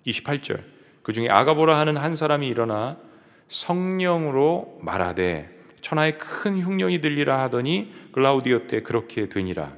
28절. 0.05 0.63
그 1.01 1.13
중에 1.13 1.29
아가보라 1.29 1.79
하는 1.79 1.97
한 1.97 2.15
사람이 2.15 2.47
일어나 2.47 2.97
성령으로 3.47 4.79
말하되 4.81 5.49
천하에 5.81 6.11
큰 6.11 6.61
흉령이 6.61 7.01
들리라 7.01 7.41
하더니 7.41 7.91
글라우디오 8.11 8.67
때 8.67 8.81
그렇게 8.83 9.29
되니라. 9.29 9.73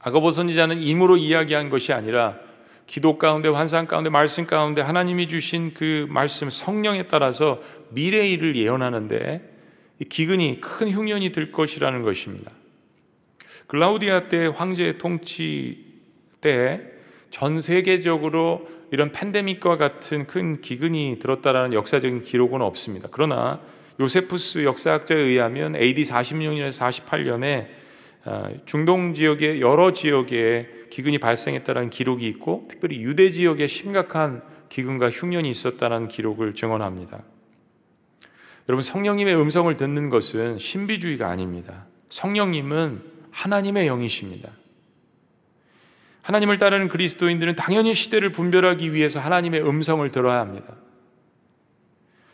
아가보 0.00 0.32
선지자는 0.32 0.82
임으로 0.82 1.16
이야기한 1.16 1.70
것이 1.70 1.92
아니라 1.92 2.36
기도 2.88 3.18
가운데 3.18 3.48
환상 3.48 3.86
가운데 3.86 4.10
말씀 4.10 4.46
가운데 4.46 4.82
하나님이 4.82 5.28
주신 5.28 5.72
그 5.74 6.06
말씀 6.10 6.50
성령에 6.50 7.04
따라서 7.06 7.62
미래 7.90 8.26
일을 8.26 8.56
예언하는데 8.56 9.56
기근이 10.08 10.60
큰 10.60 10.90
흉년이 10.90 11.30
들 11.30 11.52
것이라는 11.52 12.02
것입니다. 12.02 12.50
글라우디아 13.68 14.28
때 14.28 14.46
황제의 14.48 14.98
통치 14.98 15.86
때 16.40 16.98
전 17.30 17.60
세계적으로 17.60 18.68
이런 18.90 19.12
팬데믹과 19.12 19.76
같은 19.76 20.26
큰 20.26 20.60
기근이 20.60 21.18
들었다라는 21.20 21.74
역사적인 21.74 22.22
기록은 22.22 22.62
없습니다. 22.62 23.08
그러나 23.12 23.60
요세푸스 24.00 24.64
역사학자에 24.64 25.20
의하면 25.20 25.76
AD 25.76 26.04
46년에서 26.04 27.04
48년에 27.04 27.64
아, 27.64 27.87
중동 28.66 29.14
지역의 29.14 29.60
여러 29.60 29.92
지역에 29.92 30.68
기근이 30.90 31.18
발생했다는 31.18 31.90
기록이 31.90 32.26
있고 32.28 32.66
특별히 32.68 33.00
유대 33.02 33.30
지역에 33.30 33.66
심각한 33.66 34.42
기근과 34.68 35.10
흉년이 35.10 35.48
있었다는 35.50 36.08
기록을 36.08 36.54
증언합니다. 36.54 37.22
여러분 38.68 38.82
성령님의 38.82 39.34
음성을 39.40 39.74
듣는 39.76 40.10
것은 40.10 40.58
신비주의가 40.58 41.28
아닙니다. 41.28 41.86
성령님은 42.10 43.02
하나님의 43.30 43.86
영이십니다. 43.86 44.50
하나님을 46.22 46.58
따르는 46.58 46.88
그리스도인들은 46.88 47.56
당연히 47.56 47.94
시대를 47.94 48.30
분별하기 48.30 48.92
위해서 48.92 49.20
하나님의 49.20 49.66
음성을 49.66 50.10
들어야 50.10 50.40
합니다. 50.40 50.74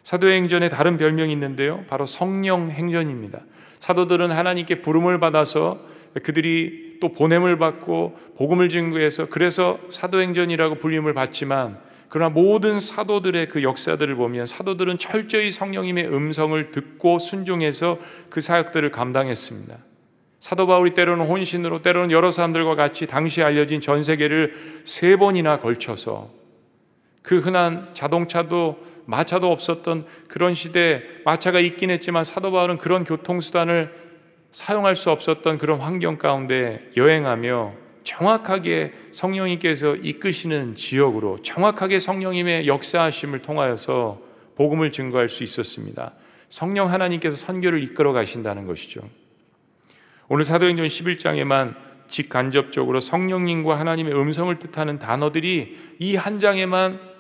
사도행전에 0.05 0.69
다른 0.69 0.97
별명이 0.99 1.33
있는데요. 1.33 1.83
바로 1.89 2.07
성령 2.07 2.71
행전입니다. 2.71 3.41
사도들은 3.81 4.31
하나님께 4.31 4.83
부름을 4.83 5.19
받아서 5.19 5.81
그들이 6.23 6.99
또 7.01 7.09
보냄을 7.09 7.59
받고 7.59 8.17
복음을 8.37 8.69
증거해서 8.69 9.27
그래서 9.27 9.79
사도행전이라고 9.91 10.77
불림을 10.77 11.15
받지만 11.15 11.79
그러나 12.09 12.29
모든 12.29 12.79
사도들의 12.79 13.49
그 13.49 13.63
역사들을 13.63 14.15
보면 14.15 14.47
사도들은 14.47 14.99
철저히 14.99 15.51
성령님의 15.51 16.07
음성을 16.07 16.71
듣고 16.71 17.19
순종해서 17.19 17.99
그 18.31 18.41
사역들을 18.41 18.91
감당했습니다. 18.93 19.77
사도 20.39 20.67
바울이 20.67 20.93
때로는 20.93 21.27
혼신으로 21.27 21.81
때로는 21.81 22.11
여러 22.11 22.31
사람들과 22.31 22.75
같이 22.75 23.07
당시 23.07 23.43
알려진 23.43 23.81
전 23.81 24.05
세계를 24.05 24.83
세 24.85 25.17
번이나 25.17 25.59
걸쳐서 25.59 26.31
그 27.23 27.41
흔한 27.41 27.89
자동차도 27.95 28.94
마차도 29.07 29.51
없었던 29.51 30.07
그런 30.29 30.55
시대에 30.55 31.03
마차가 31.25 31.61
있긴 31.61 31.91
했지만 31.91 32.25
사도 32.25 32.51
바울은 32.53 32.79
그런 32.79 33.05
교통수단을 33.05 33.95
사용할 34.51 34.97
수 34.97 35.11
없었던 35.11 35.59
그런 35.59 35.81
환경 35.81 36.17
가운데 36.17 36.89
여행하며 36.97 37.75
정확하게 38.05 38.93
성령님께서 39.11 39.97
이끄시는 39.97 40.77
지역으로 40.77 41.43
정확하게 41.43 41.99
성령님의 41.99 42.67
역사하심을 42.67 43.41
통하여서 43.41 44.21
복음을 44.57 44.93
증거할 44.93 45.29
수 45.29 45.43
있었습니다. 45.43 46.13
성령 46.49 46.93
하나님께서 46.93 47.37
선교를 47.37 47.83
이끌어 47.83 48.13
가신다는 48.13 48.67
것이죠. 48.67 49.01
오늘 50.29 50.45
사도행전 50.45 50.87
11장에만 50.87 51.75
직간접적으로 52.09 53.01
성령님과 53.01 53.79
하나님의 53.79 54.15
음성을 54.15 54.57
뜻하는 54.59 54.99
단어들이 54.99 55.77
이 55.99 56.17
한 56.17 56.39
장에만 56.39 57.14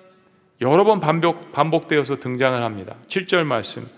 여러 0.61 0.85
번 0.85 1.01
반복, 1.01 1.53
반복되어서 1.53 2.19
등장을 2.21 2.61
합니다. 2.63 2.97
7절 3.09 3.45
말씀. 3.45 3.89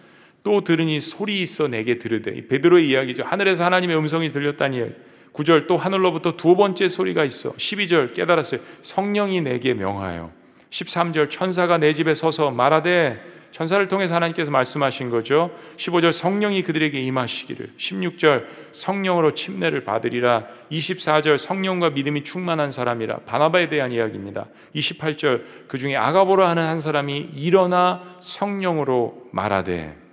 또 0.43 0.63
들으니 0.63 1.01
소리 1.01 1.43
있어 1.43 1.69
내게 1.69 1.99
들으되. 1.99 2.47
베드로의 2.47 2.89
이야기죠. 2.89 3.25
하늘에서 3.25 3.65
하나님의 3.65 3.97
음성이 3.99 4.31
들렸다니. 4.31 4.85
9절 5.33 5.67
또 5.67 5.77
하늘로부터 5.77 6.37
두 6.37 6.57
번째 6.57 6.89
소리가 6.89 7.25
있어. 7.25 7.53
12절 7.53 8.15
깨달았어요. 8.15 8.61
성령이 8.81 9.43
내게 9.43 9.75
명하여. 9.75 10.31
13절 10.71 11.31
천사가 11.31 11.79
내 11.79 11.93
집에 11.95 12.15
서서 12.15 12.51
말하되 12.51 13.21
천사를 13.57 13.89
통해서 13.89 14.15
하나님께서 14.15 14.51
말씀하신 14.51 15.09
거죠. 15.09 15.51
15절 15.77 16.13
성령이 16.13 16.61
그들에게 16.61 17.01
임하시기를. 17.01 17.73
16절 17.79 18.45
성령으로 18.73 19.33
침례를 19.33 19.83
받으리라. 19.83 20.45
24절 20.71 21.39
성령과 21.39 21.89
믿음이 21.89 22.23
충만한 22.23 22.71
사람이라. 22.71 23.21
바나바에 23.21 23.71
대한 23.71 23.93
이야기입니다. 23.93 24.45
28절 24.75 25.45
그 25.69 25.79
중에 25.79 25.97
아가보라 25.97 26.51
하는 26.51 26.67
한 26.67 26.81
사람이 26.81 27.31
일어나 27.35 28.03
성령으로 28.21 29.29
말하되 29.33 30.06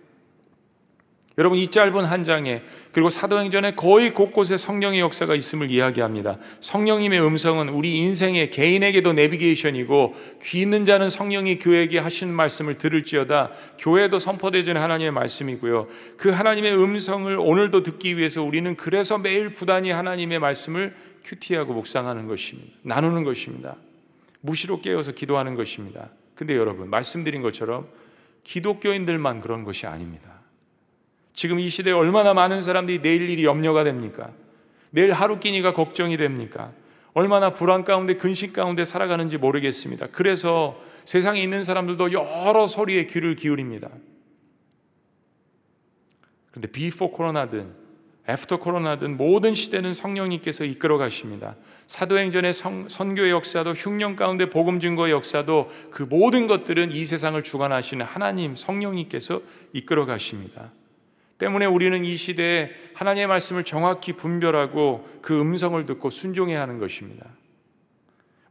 여러분 1.40 1.58
이 1.58 1.68
짧은 1.72 2.06
한 2.06 2.24
장에 2.24 2.62
그리고 2.92 3.10
사도행전에 3.10 3.74
거의 3.74 4.14
곳곳에 4.14 4.56
성령의 4.56 5.00
역사가 5.00 5.34
있음을 5.34 5.72
이야기합니다. 5.72 6.38
성령님의 6.60 7.26
음성은 7.26 7.70
우리 7.70 7.98
인생의 7.98 8.52
개인에게도 8.52 9.14
내비게이션이고 9.14 10.14
귀 10.44 10.62
있는 10.62 10.86
자는 10.86 11.10
성령이 11.10 11.58
교회에게 11.58 11.98
하신 11.98 12.32
말씀을 12.32 12.78
들을지어다 12.78 13.52
교회도 13.80 14.20
선포되는 14.20 14.80
하나님의 14.80 15.12
말씀이고요. 15.12 15.88
그 16.18 16.30
하나님의 16.30 16.78
음성을 16.78 17.36
오늘도 17.40 17.82
듣기 17.82 18.16
위해서 18.18 18.44
우리는 18.44 18.76
그래서 18.76 19.18
매일 19.18 19.52
부단히 19.52 19.90
하나님의 19.90 20.38
말씀을 20.38 20.94
큐티하고 21.24 21.74
묵상하는 21.74 22.28
것입니다. 22.28 22.72
나누는 22.84 23.24
것입니다. 23.24 23.78
무시로 24.42 24.82
깨어서 24.82 25.14
기도하는 25.14 25.56
것입니다. 25.56 26.10
근데 26.36 26.56
여러분 26.56 26.92
말씀드린 26.92 27.42
것처럼 27.42 27.88
기독교인들만 28.44 29.42
그런 29.42 29.64
것이 29.64 29.88
아닙니다. 29.88 30.33
지금 31.34 31.60
이 31.60 31.70
시대에 31.70 31.94
얼마나 31.94 32.34
많은 32.34 32.62
사람들이 32.62 33.02
내일 33.02 33.30
일이 33.30 33.44
염려가 33.46 33.84
됩니까? 33.84 34.32
내일 34.92 35.12
하루 35.12 35.40
끼니가 35.40 35.74
걱정이 35.74 36.18
됩니까? 36.18 36.72
얼마나 37.14 37.54
불안 37.54 37.84
가운데 37.84 38.16
근심 38.16 38.54
가운데 38.54 38.86
살아가는지 38.86 39.38
모르겠습니다. 39.38 40.08
그래서 40.12 40.80
세상에 41.06 41.42
있는 41.42 41.64
사람들도 41.64 42.12
여러 42.12 42.68
소리에 42.68 43.08
귀를 43.08 43.36
기울입니다. 43.36 43.90
그런데 46.52 46.68
before 46.68 47.12
코로나든 47.12 47.84
after 48.30 48.58
코로나든 48.58 49.18
모든 49.18 49.54
시대는 49.54 49.94
성령님께서 49.94 50.64
이끌어 50.64 50.98
가십니다. 50.98 51.56
사도행전의 51.88 52.54
성, 52.54 52.88
선교의 52.88 53.32
역사도 53.32 53.72
흉년 53.72 54.16
가운데 54.16 54.50
복음 54.50 54.80
증거의 54.80 55.12
역사도 55.12 55.70
그 55.92 56.04
모든 56.04 56.48
것들은 56.48 56.94
이 56.94 57.06
세상을 57.06 57.42
주관하시는 57.44 58.06
하나님 58.06 58.56
성령님께서 58.56 59.42
이끌어 59.74 60.06
가십니다. 60.06 60.72
때문에 61.44 61.66
우리는 61.66 62.06
이 62.06 62.16
시대에 62.16 62.72
하나님의 62.94 63.28
말씀을 63.28 63.66
정확히 63.66 64.14
분별하고 64.14 65.06
그 65.22 65.38
음성을 65.38 65.86
듣고 65.86 66.10
순종해야 66.10 66.62
하는 66.62 66.80
것입니다. 66.80 67.26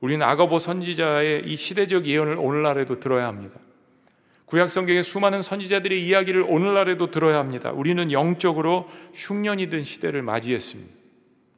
우리는 0.00 0.24
아가보 0.26 0.58
선지자의 0.58 1.44
이 1.46 1.56
시대적 1.56 2.06
예언을 2.06 2.36
오늘날에도 2.38 3.00
들어야 3.00 3.28
합니다. 3.28 3.58
구약 4.44 4.68
성경의 4.68 5.04
수많은 5.04 5.40
선지자들의 5.40 6.06
이야기를 6.06 6.44
오늘날에도 6.46 7.10
들어야 7.10 7.38
합니다. 7.38 7.72
우리는 7.72 8.12
영적으로 8.12 8.90
흉년이 9.14 9.70
든 9.70 9.84
시대를 9.84 10.20
맞이했습니다. 10.20 10.92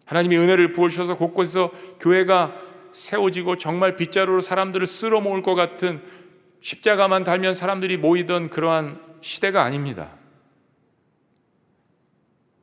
하나님의 0.04 0.38
은혜를 0.38 0.72
부어주셔서 0.72 1.16
곳곳에서 1.16 1.72
교회가 1.98 2.54
세워지고 2.92 3.58
정말 3.58 3.96
빗자루로 3.96 4.40
사람들을 4.40 4.86
쓸어 4.86 5.20
모을 5.20 5.42
것 5.42 5.56
같은 5.56 6.00
십자가만 6.60 7.24
달면 7.24 7.54
사람들이 7.54 7.96
모이던 7.96 8.50
그러한 8.50 9.00
시대가 9.20 9.64
아닙니다. 9.64 10.12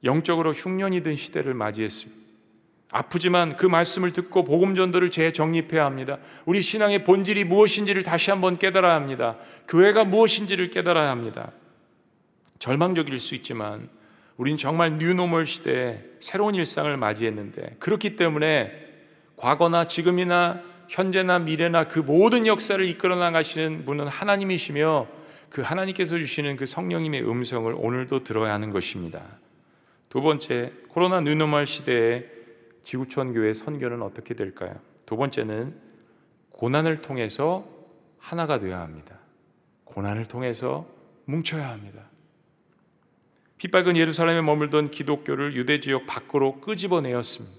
영적으로 0.03 0.51
흉년이 0.51 1.01
든 1.03 1.15
시대를 1.15 1.53
맞이했습니다. 1.53 2.21
아프지만 2.91 3.55
그 3.55 3.65
말씀을 3.65 4.11
듣고 4.11 4.43
복음 4.43 4.75
전도를 4.75 5.11
재정립해야 5.11 5.85
합니다. 5.85 6.17
우리 6.45 6.61
신앙의 6.61 7.05
본질이 7.05 7.45
무엇인지를 7.45 8.03
다시 8.03 8.31
한번 8.31 8.57
깨달아야 8.57 8.95
합니다. 8.95 9.37
교회가 9.67 10.03
무엇인지를 10.03 10.71
깨달아야 10.71 11.09
합니다. 11.09 11.51
절망적일 12.59 13.17
수 13.17 13.33
있지만 13.35 13.89
우린 14.35 14.57
정말 14.57 14.97
뉴노멀 14.97 15.45
시대에 15.45 16.01
새로운 16.19 16.55
일상을 16.55 16.95
맞이했는데 16.97 17.77
그렇기 17.79 18.17
때문에 18.17 18.71
과거나 19.37 19.85
지금이나 19.85 20.61
현재나 20.89 21.39
미래나 21.39 21.85
그 21.85 21.99
모든 21.99 22.45
역사를 22.45 22.83
이끌어 22.85 23.15
나가시는 23.15 23.85
분은 23.85 24.07
하나님이시며 24.07 25.07
그 25.49 25.61
하나님께서 25.61 26.17
주시는 26.17 26.57
그 26.57 26.65
성령님의 26.65 27.27
음성을 27.27 27.73
오늘도 27.77 28.23
들어야 28.23 28.53
하는 28.53 28.71
것입니다. 28.71 29.21
두 30.11 30.21
번째, 30.21 30.73
코로나 30.89 31.21
뉴노멀 31.21 31.65
시대에 31.65 32.25
지구촌 32.83 33.31
교회 33.31 33.53
선교는 33.53 34.01
어떻게 34.01 34.33
될까요? 34.33 34.75
두 35.05 35.15
번째는 35.15 35.73
고난을 36.51 37.01
통해서 37.01 37.65
하나가 38.17 38.59
되어야 38.59 38.81
합니다. 38.81 39.17
고난을 39.85 40.25
통해서 40.25 40.85
뭉쳐야 41.23 41.69
합니다. 41.69 42.09
핍박은 43.57 43.95
예루살렘에 43.95 44.41
머물던 44.41 44.91
기독교를 44.91 45.55
유대 45.55 45.79
지역 45.79 46.05
밖으로 46.07 46.59
끄집어내었습니다. 46.59 47.55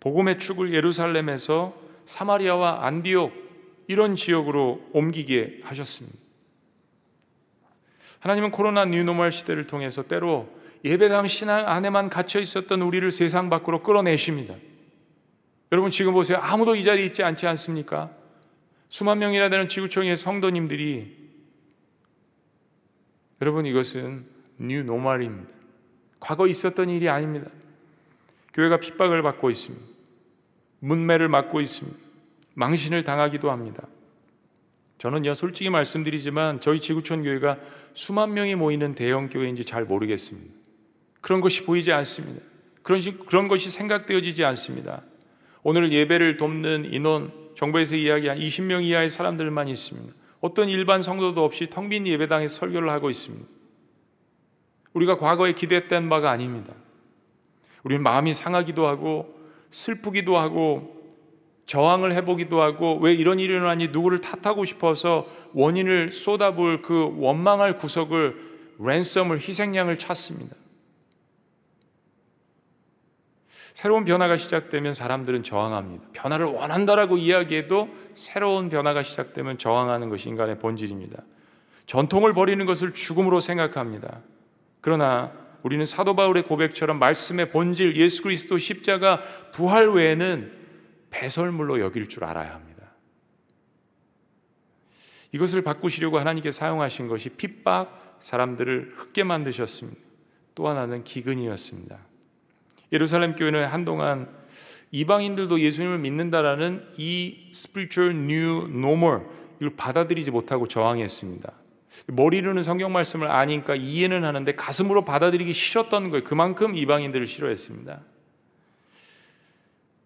복음의 0.00 0.38
축을 0.38 0.72
예루살렘에서 0.72 1.78
사마리아와 2.06 2.86
안디옥 2.86 3.34
이런 3.88 4.16
지역으로 4.16 4.80
옮기게 4.94 5.60
하셨습니다. 5.62 6.16
하나님은 8.20 8.50
코로나 8.50 8.86
new 8.86 9.01
normal 9.01 9.30
시대를 9.30 9.66
통해서 9.66 10.02
때로 10.02 10.55
예배당 10.84 11.28
신앙 11.28 11.68
안에만 11.68 12.10
갇혀 12.10 12.40
있었던 12.40 12.82
우리를 12.82 13.10
세상 13.12 13.50
밖으로 13.50 13.82
끌어내십니다. 13.82 14.54
여러분 15.72 15.90
지금 15.90 16.12
보세요. 16.12 16.38
아무도 16.38 16.76
이 16.76 16.84
자리에 16.84 17.04
있지 17.06 17.22
않지 17.22 17.46
않습니까? 17.46 18.10
수만 18.88 19.18
명이나 19.18 19.48
되는 19.48 19.68
지구촌의 19.68 20.16
성도님들이 20.16 21.16
여러분 23.40 23.66
이것은 23.66 24.26
new 24.58 24.84
normal입니다. 24.84 25.50
과거 26.20 26.46
있었던 26.46 26.88
일이 26.88 27.08
아닙니다. 27.08 27.50
교회가 28.54 28.78
핍박을 28.78 29.22
받고 29.22 29.50
있습니다. 29.50 29.84
문매를 30.80 31.28
맞고 31.28 31.60
있습니다. 31.60 31.98
망신을 32.54 33.04
당하기도 33.04 33.50
합니다. 33.50 33.86
저는요 34.98 35.34
솔직히 35.34 35.68
말씀드리지만 35.68 36.60
저희 36.62 36.80
지구촌 36.80 37.22
교회가 37.22 37.58
수만 37.92 38.32
명이 38.32 38.54
모이는 38.54 38.94
대형 38.94 39.28
교회인지 39.28 39.64
잘 39.66 39.84
모르겠습니다. 39.84 40.55
그런 41.20 41.40
것이 41.40 41.64
보이지 41.64 41.92
않습니다. 41.92 42.42
그런, 42.82 43.00
그런 43.26 43.48
것이 43.48 43.70
생각되어지지 43.70 44.44
않습니다. 44.44 45.02
오늘 45.62 45.92
예배를 45.92 46.36
돕는 46.36 46.92
인원, 46.92 47.32
정부에서 47.56 47.96
이야기한 47.96 48.38
20명 48.38 48.84
이하의 48.84 49.10
사람들만 49.10 49.68
있습니다. 49.68 50.12
어떤 50.40 50.68
일반 50.68 51.02
성도도 51.02 51.44
없이 51.44 51.68
텅 51.68 51.88
빈 51.88 52.06
예배당에 52.06 52.48
설교를 52.48 52.90
하고 52.90 53.10
있습니다. 53.10 53.44
우리가 54.92 55.18
과거에 55.18 55.52
기대했던 55.52 56.08
바가 56.08 56.30
아닙니다. 56.30 56.72
우리는 57.82 58.02
마음이 58.02 58.34
상하기도 58.34 58.86
하고 58.86 59.34
슬프기도 59.70 60.38
하고 60.38 60.94
저항을 61.66 62.14
해보기도 62.14 62.62
하고 62.62 62.98
왜 62.98 63.12
이런 63.12 63.38
일이 63.38 63.52
일어나니 63.52 63.88
누구를 63.88 64.20
탓하고 64.20 64.64
싶어서 64.64 65.26
원인을 65.52 66.12
쏟아부을 66.12 66.82
그 66.82 67.14
원망할 67.18 67.76
구석을 67.78 68.36
랜섬을 68.78 69.38
희생양을 69.38 69.98
찾습니다. 69.98 70.54
새로운 73.76 74.06
변화가 74.06 74.38
시작되면 74.38 74.94
사람들은 74.94 75.42
저항합니다. 75.42 76.06
변화를 76.14 76.46
원한다라고 76.46 77.18
이야기해도 77.18 77.90
새로운 78.14 78.70
변화가 78.70 79.02
시작되면 79.02 79.58
저항하는 79.58 80.08
것이 80.08 80.30
인간의 80.30 80.58
본질입니다. 80.60 81.22
전통을 81.84 82.32
버리는 82.32 82.64
것을 82.64 82.94
죽음으로 82.94 83.40
생각합니다. 83.40 84.22
그러나 84.80 85.30
우리는 85.62 85.84
사도 85.84 86.16
바울의 86.16 86.44
고백처럼 86.44 86.98
말씀의 86.98 87.50
본질 87.50 87.98
예수 87.98 88.22
그리스도 88.22 88.56
십자가 88.56 89.20
부활 89.52 89.90
외에는 89.90 90.52
배설물로 91.10 91.78
여길 91.80 92.08
줄 92.08 92.24
알아야 92.24 92.54
합니다. 92.54 92.94
이것을 95.32 95.60
바꾸시려고 95.60 96.18
하나님께 96.18 96.50
사용하신 96.50 97.08
것이 97.08 97.28
핍박, 97.28 98.16
사람들을 98.20 98.94
흑게 98.96 99.24
만드셨습니다. 99.24 100.00
또 100.54 100.66
하나는 100.66 101.04
기근이었습니다. 101.04 102.15
예루살렘 102.92 103.34
교회는 103.34 103.66
한동안 103.66 104.28
이방인들도 104.92 105.60
예수님을 105.60 105.98
믿는다라는 105.98 106.86
이 106.96 107.50
spiritual 107.52 108.16
new 108.16 108.68
normal 108.68 109.22
이걸 109.56 109.76
받아들이지 109.76 110.30
못하고 110.30 110.68
저항했습니다. 110.68 111.52
머리로는 112.08 112.62
성경 112.62 112.92
말씀을 112.92 113.30
아니까 113.30 113.74
이해는 113.74 114.24
하는데 114.24 114.54
가슴으로 114.54 115.04
받아들이기 115.04 115.52
싫었던 115.52 116.10
거예요. 116.10 116.24
그만큼 116.24 116.76
이방인들을 116.76 117.26
싫어했습니다. 117.26 118.00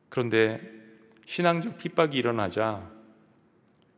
그런데 0.08 0.60
신앙적 1.26 1.78
핍박이 1.78 2.16
일어나자 2.16 2.88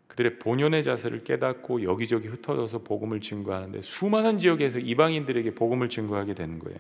그들의 0.09 0.39
본연의 0.39 0.85
자세를 0.85 1.25
깨닫고 1.25 1.85
여기저기 1.85 2.29
흩어져서 2.29 2.81
복음을 2.81 3.21
증거하는데 3.21 3.81
수많은 3.81 4.39
지역에서 4.39 4.79
이방인들에게 4.79 5.55
복음을 5.55 5.89
증거하게 5.89 6.35
된 6.35 6.59
거예요. 6.59 6.79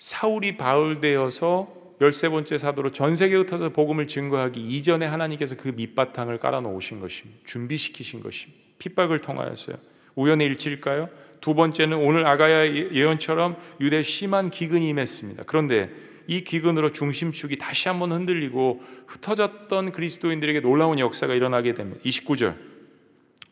사울이 0.00 0.56
바울되어서 0.56 1.68
열세 2.00 2.30
번째 2.30 2.56
사도로 2.56 2.90
전 2.90 3.16
세계에 3.16 3.36
흩어서 3.36 3.68
복음을 3.68 4.08
증거하기 4.08 4.58
이전에 4.58 5.04
하나님께서 5.04 5.56
그 5.56 5.68
밑바탕을 5.68 6.38
깔아 6.38 6.60
놓으신 6.60 7.00
것입니다. 7.00 7.38
준비시키신 7.44 8.22
것입니다. 8.22 8.62
핍박을 8.78 9.20
통하였어요. 9.20 9.76
우연의 10.16 10.46
일치일까요? 10.46 11.10
두 11.42 11.54
번째는 11.54 11.98
오늘 11.98 12.26
아가야 12.26 12.72
예언처럼 12.94 13.58
유대 13.82 14.02
심한 14.02 14.48
기근이 14.48 14.88
임했습니다. 14.88 15.42
그런데 15.44 15.90
이 16.26 16.44
기근으로 16.44 16.92
중심축이 16.92 17.58
다시 17.58 17.88
한번 17.88 18.12
흔들리고 18.12 18.82
흩어졌던 19.06 19.92
그리스도인들에게 19.92 20.60
놀라운 20.60 20.98
역사가 20.98 21.34
일어나게 21.34 21.74
됩니다. 21.74 22.00
29절. 22.06 22.56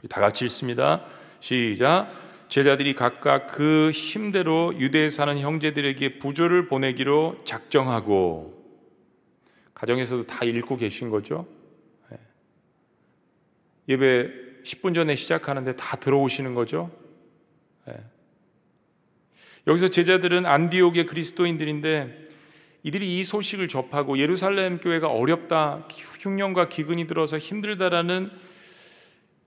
다 0.08 0.20
같이 0.22 0.46
읽습니다. 0.46 1.04
시작. 1.40 2.27
제자들이 2.48 2.94
각각 2.94 3.46
그 3.46 3.90
힘대로 3.92 4.72
유대에 4.78 5.10
사는 5.10 5.38
형제들에게 5.38 6.18
부조를 6.18 6.66
보내기로 6.66 7.42
작정하고 7.44 8.58
가정에서도 9.74 10.26
다 10.26 10.44
읽고 10.44 10.76
계신 10.76 11.10
거죠. 11.10 11.46
예. 12.12 12.18
예배 13.90 14.48
10분 14.64 14.94
전에 14.94 15.14
시작하는데 15.14 15.76
다 15.76 15.96
들어오시는 15.98 16.54
거죠. 16.54 16.90
예. 17.88 17.94
여기서 19.66 19.88
제자들은 19.88 20.46
안디옥의 20.46 21.06
그리스도인들인데 21.06 22.24
이들이 22.82 23.18
이 23.18 23.24
소식을 23.24 23.68
접하고 23.68 24.18
예루살렘 24.18 24.78
교회가 24.78 25.08
어렵다, 25.08 25.86
흉년과 26.20 26.70
기근이 26.70 27.06
들어서 27.06 27.36
힘들다라는 27.36 28.30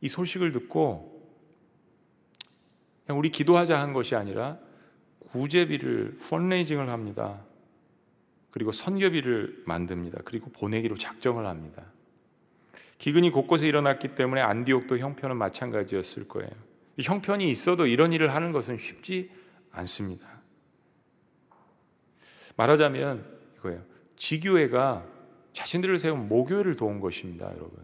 이 0.02 0.10
소식을 0.10 0.52
듣고 0.52 1.11
그냥 3.06 3.20
우리 3.20 3.30
기도하자 3.30 3.80
한 3.80 3.94
것이 3.94 4.16
아니라 4.16 4.58
구제비를 5.32 6.18
펀레이징을 6.30 6.90
합니다. 6.90 7.42
그리고 8.52 8.72
선교비를 8.72 9.64
만듭니다. 9.66 10.22
그리고 10.26 10.50
보내기로 10.52 10.98
작정을 10.98 11.46
합니다. 11.46 11.84
기근이 12.98 13.32
곳곳에 13.32 13.68
일어났기 13.68 14.16
때문에 14.16 14.42
안디옥도 14.42 15.00
형편은 15.00 15.38
마찬가지였을 15.38 16.28
거예요. 16.28 16.52
형편이 17.00 17.50
있어도 17.50 17.88
이런 17.88 18.14
일을 18.14 18.36
하는 18.36 18.52
것은 18.52 18.78
쉽지 18.78 19.32
않습니다. 19.72 20.28
말하자면 22.58 23.26
이거예요. 23.58 23.82
지교회가 24.18 25.06
자신들을 25.54 25.98
세운 25.98 26.28
모교회를 26.28 26.76
도운 26.76 27.00
것입니다, 27.00 27.48
여러분. 27.48 27.80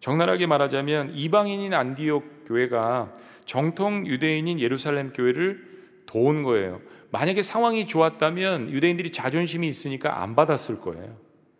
적나라하게 0.00 0.46
말하자면 0.46 1.14
이방인인 1.14 1.74
안디옥 1.74 2.44
교회가 2.46 3.14
정통 3.44 4.06
유대인인 4.06 4.60
예루살렘 4.60 5.12
교회를 5.12 5.72
도운 6.06 6.42
거예요. 6.42 6.80
만약에 7.10 7.42
상황이 7.42 7.86
좋았다면 7.86 8.70
유대인들이 8.70 9.10
자존심이 9.10 9.68
있으니까 9.68 10.22
안 10.22 10.34
받았을 10.34 10.80
거예요. 10.80 11.16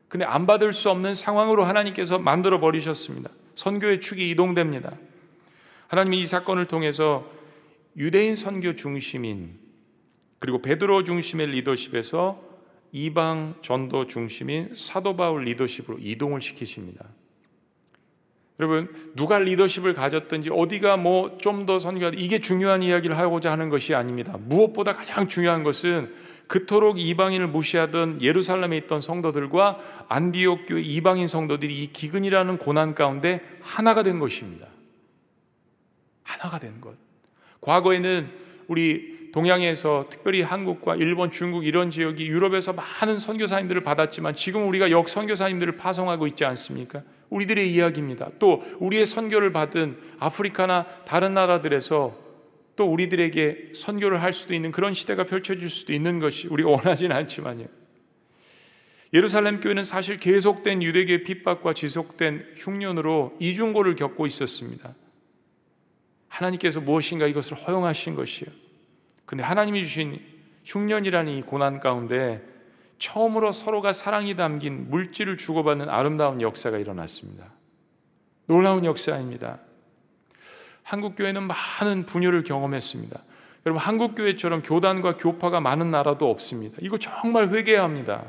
근데 0.09 0.25
안 0.25 0.47
받을 0.47 0.73
수 0.73 0.91
없는 0.91 1.15
상황으로 1.15 1.65
하나님께서 1.65 2.19
만들어 2.19 2.61
버리셨습니다. 2.61 3.31
선교의 3.55 4.01
축이 4.01 4.31
이동됩니다. 4.31 4.97
하나님이 5.89 6.21
이 6.21 6.27
사건을 6.27 6.67
통해서 6.67 7.31
유대인 7.97 8.35
선교 8.35 8.77
중심인 8.77 9.59
그리고 10.39 10.61
베드로 10.61 11.05
중심의 11.05 11.49
리더십에서 11.49 12.43
이방 12.93 13.57
전도 13.63 14.07
중심인 14.07 14.75
사도 14.75 15.17
바울 15.17 15.45
리더십으로 15.45 15.99
이동을 16.01 16.41
시키십니다. 16.41 17.07
여러분 18.63 18.89
누가 19.17 19.41
리더십을 19.41 19.93
가졌든지 19.93 20.51
어디가 20.53 20.97
뭐 20.97 21.37
좀 21.39 21.67
더 21.67 21.81
선교하다 21.81 22.17
이게 22.19 22.39
중요한 22.39 22.83
이야기를 22.83 23.19
하고자 23.19 23.51
하는 23.51 23.69
것이 23.71 23.93
아닙니다. 23.95 24.37
무엇보다 24.39 24.93
가장 24.93 25.27
중요한 25.27 25.65
것은 25.65 26.15
그토록 26.47 27.01
이방인을 27.01 27.49
무시하던 27.49 28.23
예루살렘에 28.23 28.77
있던 28.79 29.01
성도들과 29.01 30.07
안디옥 30.09 30.67
교회 30.69 30.81
이방인 30.81 31.27
성도들이 31.27 31.77
이 31.83 31.93
기근이라는 31.93 32.59
고난 32.59 32.95
가운데 32.95 33.41
하나가 33.63 34.03
된 34.05 34.19
것입니다. 34.21 34.69
하나가 36.23 36.59
된 36.59 36.81
것. 36.81 36.95
과거에는 37.61 38.31
우리 38.69 39.31
동양에서 39.33 40.07
특별히 40.11 40.43
한국과 40.43 40.97
일본, 40.97 41.31
중국 41.31 41.65
이런 41.65 41.91
지역이 41.91 42.27
유럽에서 42.27 42.75
많은 42.75 43.19
선교사님들을 43.19 43.83
받았지만 43.83 44.37
지금 44.37 44.69
우리가 44.69 44.91
역 44.91 45.09
선교사님들을 45.09 45.77
파송하고 45.77 46.27
있지 46.29 46.45
않습니까? 46.45 47.03
우리들의 47.33 47.73
이야기입니다. 47.73 48.31
또 48.39 48.63
우리의 48.79 49.07
선교를 49.07 49.53
받은 49.53 49.99
아프리카나 50.19 50.87
다른 51.07 51.35
나라들에서 51.35 52.21
또 52.77 52.85
우리들에게 52.87 53.73
선교를 53.75 54.23
할 54.23 54.33
수도 54.33 54.55
있는 54.55 54.71
그런 54.71 54.95
시대가 54.95 55.25
펼쳐질 55.25 55.69
수도 55.69 55.93
있는 55.93 56.21
것이 56.21 56.47
우리가 56.49 56.71
원하지는 56.71 57.17
않지만요. 57.17 57.67
예루살렘 59.15 59.61
교회는 59.61 59.85
사실 59.85 60.19
계속된 60.19 60.83
유대교의 60.83 61.25
핍박과 61.25 61.75
지속된 61.75 62.55
흉년으로 62.57 63.37
이중고를 63.41 63.95
겪고 63.95 64.27
있었습니다. 64.27 64.95
하나님께서 66.29 66.81
무엇인가 66.81 67.27
이것을 67.27 67.57
허용하신 67.57 68.15
것이요. 68.15 68.49
근데 69.27 69.43
하나님이 69.43 69.83
주신 69.85 70.19
흉년이라는 70.65 71.33
이 71.33 71.43
고난 71.43 71.79
가운데 71.81 72.52
처음으로 73.03 73.51
서로가 73.51 73.93
사랑이 73.93 74.37
담긴 74.37 74.89
물질을 74.89 75.37
주고받는 75.37 75.89
아름다운 75.89 76.41
역사가 76.41 76.79
일어났습니다. 76.79 77.47
놀라운 78.47 78.85
역사입니다. 78.85 79.59
한국 80.85 81.17
교회는 81.17 81.49
많은 81.49 82.07
분열을 82.07 82.45
경험했습니다. 82.45 83.21
여러분 83.67 83.83
한국 83.83 84.15
교회처럼 84.15 84.63
교단과 84.63 85.17
교파가 85.17 85.61
많은 85.61 85.91
나라도 85.91 86.31
없습니다. 86.31 86.77
이거 86.81 86.97
정말 86.97 87.53
회개해야 87.53 87.83
합니다. 87.83 88.25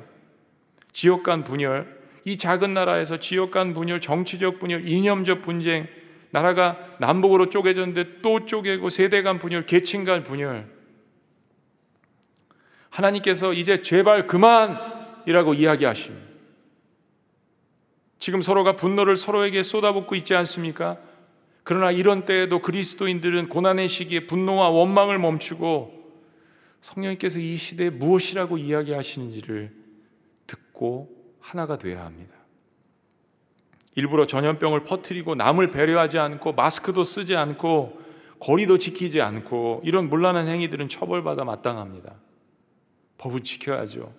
지역 0.92 1.22
간 1.22 1.44
분열, 1.44 2.02
이 2.26 2.40
작은 2.40 2.74
나라에서 2.74 3.18
지역 3.18 3.52
간 3.52 3.76
분열, 3.76 4.02
정치적 4.02 4.58
분열, 4.58 4.88
이념적 4.88 5.44
분쟁, 5.44 5.88
나라가 6.32 6.80
남북으로 7.00 7.52
쪼개졌는데 7.52 8.22
또 8.24 8.48
쪼개고 8.48 8.90
세대 8.90 9.22
간 9.22 9.38
분열, 9.38 9.68
계층 9.68 10.04
간 10.04 10.24
분열. 10.24 10.73
하나님께서 12.94 13.54
이제 13.54 13.82
제발 13.82 14.28
그만이라고 14.28 15.56
이야기하십니다. 15.56 16.24
지금 18.20 18.42
서로가 18.42 18.76
분노를 18.76 19.18
서로에게 19.18 19.64
쏟아붓고 19.64 20.16
있지 20.16 20.36
않습니까? 20.36 20.98
그러나 21.64 21.92
이런 21.92 22.26
때에도 22.26 22.60
그리스도인들은 22.60 23.50
고난의 23.50 23.90
시기에 23.90 24.28
분노와 24.28 24.70
원망을 24.70 25.18
멈추고 25.18 26.04
성령님께서 26.82 27.40
이 27.40 27.56
시대에 27.56 27.90
무엇이라고 27.90 28.58
이야기하시는지를 28.58 29.74
듣고 30.46 31.10
하나가 31.40 31.78
되어야 31.78 32.06
합니다. 32.06 32.34
일부러 33.96 34.28
전염병을 34.28 34.84
퍼뜨리고 34.84 35.36
남을 35.36 35.72
배려하지 35.72 36.20
않고 36.20 36.54
마스크도 36.54 37.04
쓰지 37.04 37.36
않고 37.36 38.00
거리도 38.40 38.78
지키지 38.78 39.22
않고 39.22 39.82
이런 39.84 40.10
문란한 40.10 40.48
행위들은 40.48 40.90
처벌받아 40.90 41.44
마땅합니다. 41.44 42.14
법은 43.24 43.44
지켜야죠. 43.44 44.14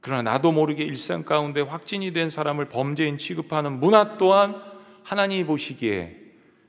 그러나 0.00 0.22
나도 0.32 0.50
모르게 0.50 0.82
일상 0.82 1.24
가운데 1.24 1.60
확진이 1.60 2.12
된 2.12 2.30
사람을 2.30 2.68
범죄인 2.70 3.18
취급하는 3.18 3.78
문화 3.80 4.16
또한 4.16 4.56
하나님이 5.02 5.44
보시기에 5.44 6.16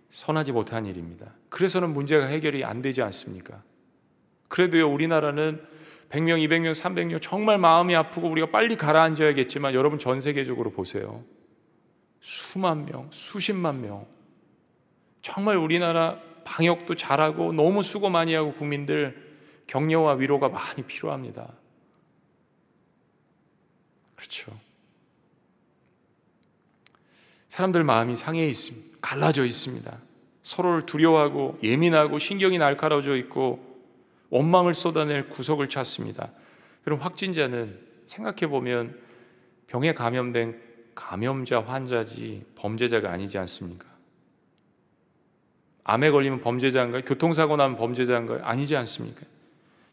선하지 0.10 0.52
못한 0.52 0.86
일입니다. 0.86 1.34
그래서는 1.48 1.94
문제가 1.94 2.26
해결이 2.26 2.66
안 2.66 2.82
되지 2.82 3.02
않습니까? 3.02 3.64
그래도요, 4.50 4.92
우리나라는 4.92 5.62
100명, 6.10 6.46
200명, 6.46 6.74
300명 6.74 7.22
정말 7.22 7.58
마음이 7.58 7.96
아프고 7.96 8.28
우리가 8.30 8.52
빨리 8.52 8.76
가라앉아야겠지만 8.76 9.74
여러분 9.74 9.98
전 9.98 10.20
세계적으로 10.20 10.72
보세요. 10.72 11.24
수만 12.20 12.84
명, 12.84 13.08
수십만 13.12 13.80
명. 13.82 14.06
정말 15.22 15.56
우리나라 15.56 16.20
방역도 16.44 16.96
잘하고 16.96 17.54
너무 17.54 17.82
수고 17.82 18.10
많이 18.10 18.34
하고 18.34 18.52
국민들 18.52 19.31
격려와 19.72 20.16
위로가 20.16 20.50
많이 20.50 20.84
필요합니다. 20.84 21.54
그렇죠. 24.18 24.52
사람들 27.48 27.86
마음이 27.86 28.18
상해 28.18 28.48
있습니다. 28.50 28.98
갈라져 29.02 29.46
있습니다. 29.46 29.98
서로를 30.42 30.86
두려워하고 30.86 31.58
예민하고 31.64 32.20
신경이 32.20 32.58
날카로워져 32.58 33.16
있고 33.16 33.66
원망을 34.30 34.74
쏟아낼 34.74 35.30
구석을 35.30 35.70
찾습니다. 35.70 36.32
여러분 36.86 37.06
확진자는 37.06 37.80
생각해 38.08 38.48
보면 38.48 39.00
병에 39.68 39.94
감염된 39.94 40.62
감염자 40.96 41.62
환자지 41.62 42.46
범죄자가 42.56 43.10
아니지 43.10 43.38
않습니까? 43.38 43.88
암에 45.86 46.12
걸리면 46.12 46.42
범죄자인가요? 46.42 47.04
교통사고 47.04 47.56
나면 47.56 47.78
범죄자인가요? 47.78 48.44
아니지 48.44 48.76
않습니까? 48.76 49.22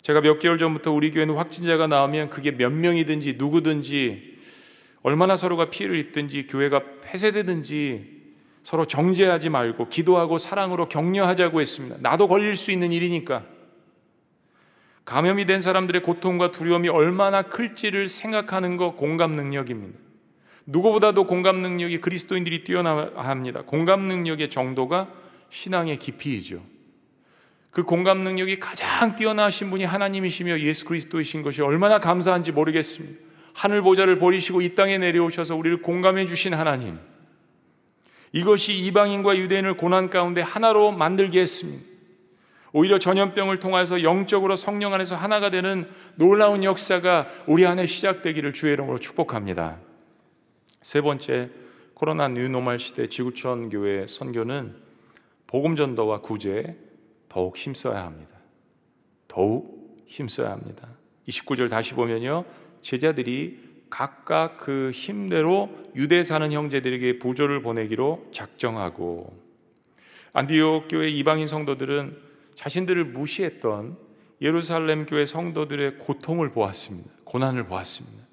제가 0.02 0.20
몇 0.20 0.38
개월 0.38 0.58
전부터 0.58 0.92
우리 0.92 1.10
교회는 1.10 1.34
확진자가 1.34 1.86
나오면 1.86 2.30
그게 2.30 2.52
몇 2.52 2.72
명이든지 2.72 3.34
누구든지 3.36 4.38
얼마나 5.02 5.36
서로가 5.36 5.70
피해를 5.70 5.96
입든지 5.96 6.46
교회가 6.46 6.82
폐쇄되든지 7.02 8.18
서로 8.62 8.84
정죄하지 8.84 9.48
말고 9.48 9.88
기도하고 9.88 10.38
사랑으로 10.38 10.88
격려하자고 10.88 11.60
했습니다. 11.60 11.96
나도 12.00 12.28
걸릴 12.28 12.56
수 12.56 12.70
있는 12.70 12.92
일이니까. 12.92 13.44
감염이 15.04 15.46
된 15.46 15.62
사람들의 15.62 16.02
고통과 16.02 16.50
두려움이 16.50 16.90
얼마나 16.90 17.40
클지를 17.40 18.08
생각하는 18.08 18.76
것 18.76 18.96
공감 18.96 19.36
능력입니다. 19.36 19.98
누구보다도 20.66 21.24
공감 21.26 21.62
능력이 21.62 22.02
그리스도인들이 22.02 22.62
뛰어나합니다. 22.64 23.62
공감 23.62 24.02
능력의 24.02 24.50
정도가 24.50 25.10
신앙의 25.48 25.98
깊이이죠. 25.98 26.62
그 27.70 27.82
공감 27.82 28.24
능력이 28.24 28.58
가장 28.58 29.14
뛰어나신 29.16 29.70
분이 29.70 29.84
하나님이시며 29.84 30.60
예수 30.60 30.84
그리스도이신 30.84 31.42
것이 31.42 31.62
얼마나 31.62 31.98
감사한지 31.98 32.52
모르겠습니다. 32.52 33.18
하늘 33.54 33.82
보좌를 33.82 34.18
버리시고 34.18 34.62
이 34.62 34.74
땅에 34.74 34.98
내려오셔서 34.98 35.56
우리를 35.56 35.82
공감해 35.82 36.26
주신 36.26 36.54
하나님. 36.54 36.98
이것이 38.32 38.72
이방인과 38.74 39.36
유대인을 39.36 39.76
고난 39.76 40.10
가운데 40.10 40.40
하나로 40.40 40.92
만들게 40.92 41.40
했습니다. 41.40 41.84
오히려 42.72 42.98
전염병을 42.98 43.60
통해서 43.60 44.02
영적으로 44.02 44.54
성령 44.54 44.92
안에서 44.92 45.16
하나가 45.16 45.50
되는 45.50 45.88
놀라운 46.16 46.64
역사가 46.64 47.28
우리 47.46 47.66
안에 47.66 47.86
시작되기를 47.86 48.52
주의 48.52 48.74
이름으로 48.74 48.98
축복합니다. 48.98 49.78
세 50.82 51.00
번째, 51.00 51.50
코로나 51.94 52.28
뉴노멀 52.28 52.78
시대 52.78 53.08
지구촌 53.08 53.70
교회 53.70 54.06
선교는 54.06 54.76
복음 55.46 55.74
전도와 55.76 56.20
구제에 56.20 56.76
더욱 57.28 57.56
힘써야 57.56 58.04
합니다. 58.04 58.36
더욱 59.26 60.04
힘써야 60.06 60.50
합니다. 60.50 60.88
29절 61.28 61.68
다시 61.68 61.94
보면요. 61.94 62.44
제자들이 62.82 63.68
각각 63.90 64.58
그 64.58 64.90
힘대로 64.92 65.70
유대 65.94 66.22
사는 66.24 66.50
형제들에게 66.52 67.18
부조를 67.18 67.62
보내기로 67.62 68.28
작정하고 68.32 69.36
안디옥 70.32 70.88
교회 70.88 71.08
이방인 71.08 71.46
성도들은 71.46 72.16
자신들을 72.54 73.04
무시했던 73.06 73.96
예루살렘 74.40 75.06
교회 75.06 75.24
성도들의 75.24 75.98
고통을 75.98 76.50
보았습니다. 76.50 77.10
고난을 77.24 77.66
보았습니다. 77.66 78.24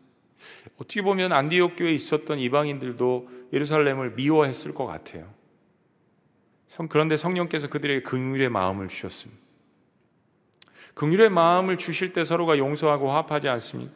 어떻게 0.77 1.01
보면 1.01 1.31
안디옥 1.31 1.75
교회에 1.77 1.93
있었던 1.93 2.39
이방인들도 2.39 3.29
예루살렘을 3.53 4.11
미워했을 4.11 4.73
것 4.73 4.85
같아요. 4.85 5.33
그런데 6.89 7.17
성령께서 7.17 7.69
그들에게 7.69 8.01
긍휼의 8.01 8.49
마음을 8.49 8.87
주셨습니다. 8.87 9.41
긍휼의 10.95 11.29
마음을 11.29 11.77
주실 11.77 12.13
때 12.13 12.25
서로가 12.25 12.57
용서하고 12.57 13.11
화합하지 13.11 13.47
않습니다. 13.49 13.93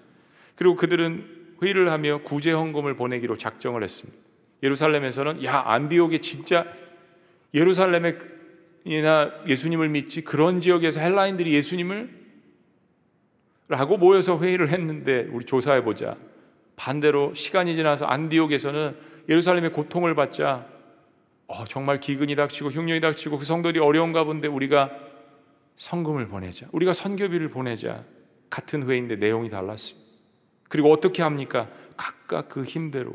그리고 0.55 0.75
그들은 0.75 1.55
회의를 1.61 1.91
하며 1.91 2.21
구제 2.23 2.51
헌금을 2.51 2.95
보내기로 2.95 3.37
작정을 3.37 3.83
했습니다. 3.83 4.19
예루살렘에서는 4.63 5.43
야 5.43 5.63
안디옥에 5.65 6.21
진짜 6.21 6.65
예루살렘이나 7.53 8.19
예수님을 9.47 9.89
믿지 9.89 10.23
그런 10.23 10.61
지역에서 10.61 10.99
헬라인들이 10.99 11.53
예수님을 11.53 12.19
라고 13.69 13.97
모여서 13.97 14.39
회의를 14.39 14.69
했는데 14.69 15.27
우리 15.31 15.45
조사해 15.45 15.83
보자. 15.83 16.17
반대로 16.75 17.33
시간이 17.33 17.75
지나서 17.75 18.05
안디옥에서는 18.05 18.95
예루살렘의 19.29 19.71
고통을 19.71 20.15
받자 20.15 20.65
어, 21.49 21.65
정말 21.65 21.99
기근이 21.99 22.35
닥치고 22.35 22.69
흉년이 22.69 23.01
닥치고 23.01 23.39
그 23.39 23.45
성도들이 23.45 23.79
어려운가 23.83 24.23
본데 24.23 24.47
우리가 24.47 24.91
성금을 25.75 26.27
보내자. 26.27 26.67
우리가 26.71 26.93
선교비를 26.93 27.49
보내자. 27.49 28.05
같은 28.51 28.87
회의인데 28.87 29.15
내용이 29.15 29.49
달랐습니다. 29.49 30.09
그리고 30.69 30.91
어떻게 30.91 31.23
합니까? 31.23 31.67
각각 31.97 32.49
그 32.49 32.63
힘대로 32.63 33.13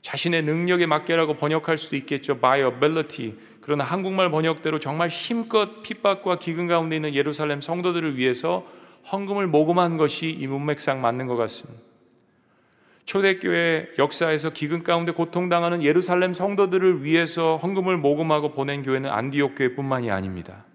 자신의 0.00 0.42
능력에 0.42 0.86
맞게라고 0.86 1.34
번역할 1.34 1.76
수도 1.76 1.96
있겠죠. 1.96 2.38
by 2.38 2.62
ability. 2.62 3.34
그러나 3.60 3.84
한국말 3.84 4.30
번역대로 4.30 4.80
정말 4.80 5.08
힘껏 5.08 5.82
핍박과 5.82 6.38
기근 6.38 6.68
가운데 6.68 6.96
있는 6.96 7.14
예루살렘 7.14 7.60
성도들을 7.60 8.16
위해서 8.16 8.66
헌금을 9.12 9.46
모금한 9.46 9.98
것이 9.98 10.30
이 10.30 10.46
문맥상 10.46 11.02
맞는 11.02 11.26
것 11.26 11.36
같습니다. 11.36 11.87
초대교회 13.08 13.94
역사에서 13.96 14.50
기근 14.50 14.82
가운데 14.82 15.12
고통당하는 15.12 15.82
예루살렘 15.82 16.34
성도들을 16.34 17.04
위해서 17.04 17.56
헌금을 17.56 17.96
모금하고 17.96 18.52
보낸 18.52 18.82
교회는 18.82 19.08
안디옥 19.08 19.54
교회뿐만이 19.56 20.10
아닙니다. 20.10 20.66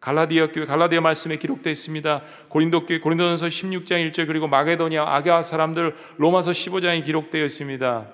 갈라디아 0.00 0.50
교회 0.50 0.64
갈라디아 0.64 1.00
말씀에 1.00 1.36
기록되어 1.36 1.70
있습니다. 1.70 2.22
고린도 2.48 2.86
교회 2.86 2.98
고린도전서 2.98 3.46
16장 3.46 4.10
1절 4.10 4.26
그리고 4.26 4.48
마게도니아 4.48 5.14
아가 5.14 5.42
사람들 5.42 5.94
로마서 6.16 6.50
15장에 6.50 7.04
기록되어 7.04 7.44
있습니다. 7.44 8.08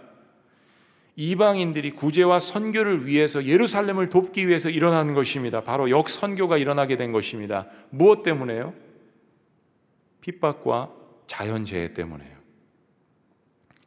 이방인들이 1.16 1.92
구제와 1.92 2.40
선교를 2.40 3.06
위해서 3.06 3.46
예루살렘을 3.46 4.10
돕기 4.10 4.48
위해서 4.48 4.68
일어나는 4.68 5.14
것입니다. 5.14 5.62
바로 5.62 5.88
역선교가 5.88 6.58
일어나게 6.58 6.98
된 6.98 7.10
것입니다. 7.10 7.68
무엇 7.88 8.22
때문에요? 8.22 8.74
핍박과 10.20 10.90
자연재해 11.26 11.94
때문에요. 11.94 12.39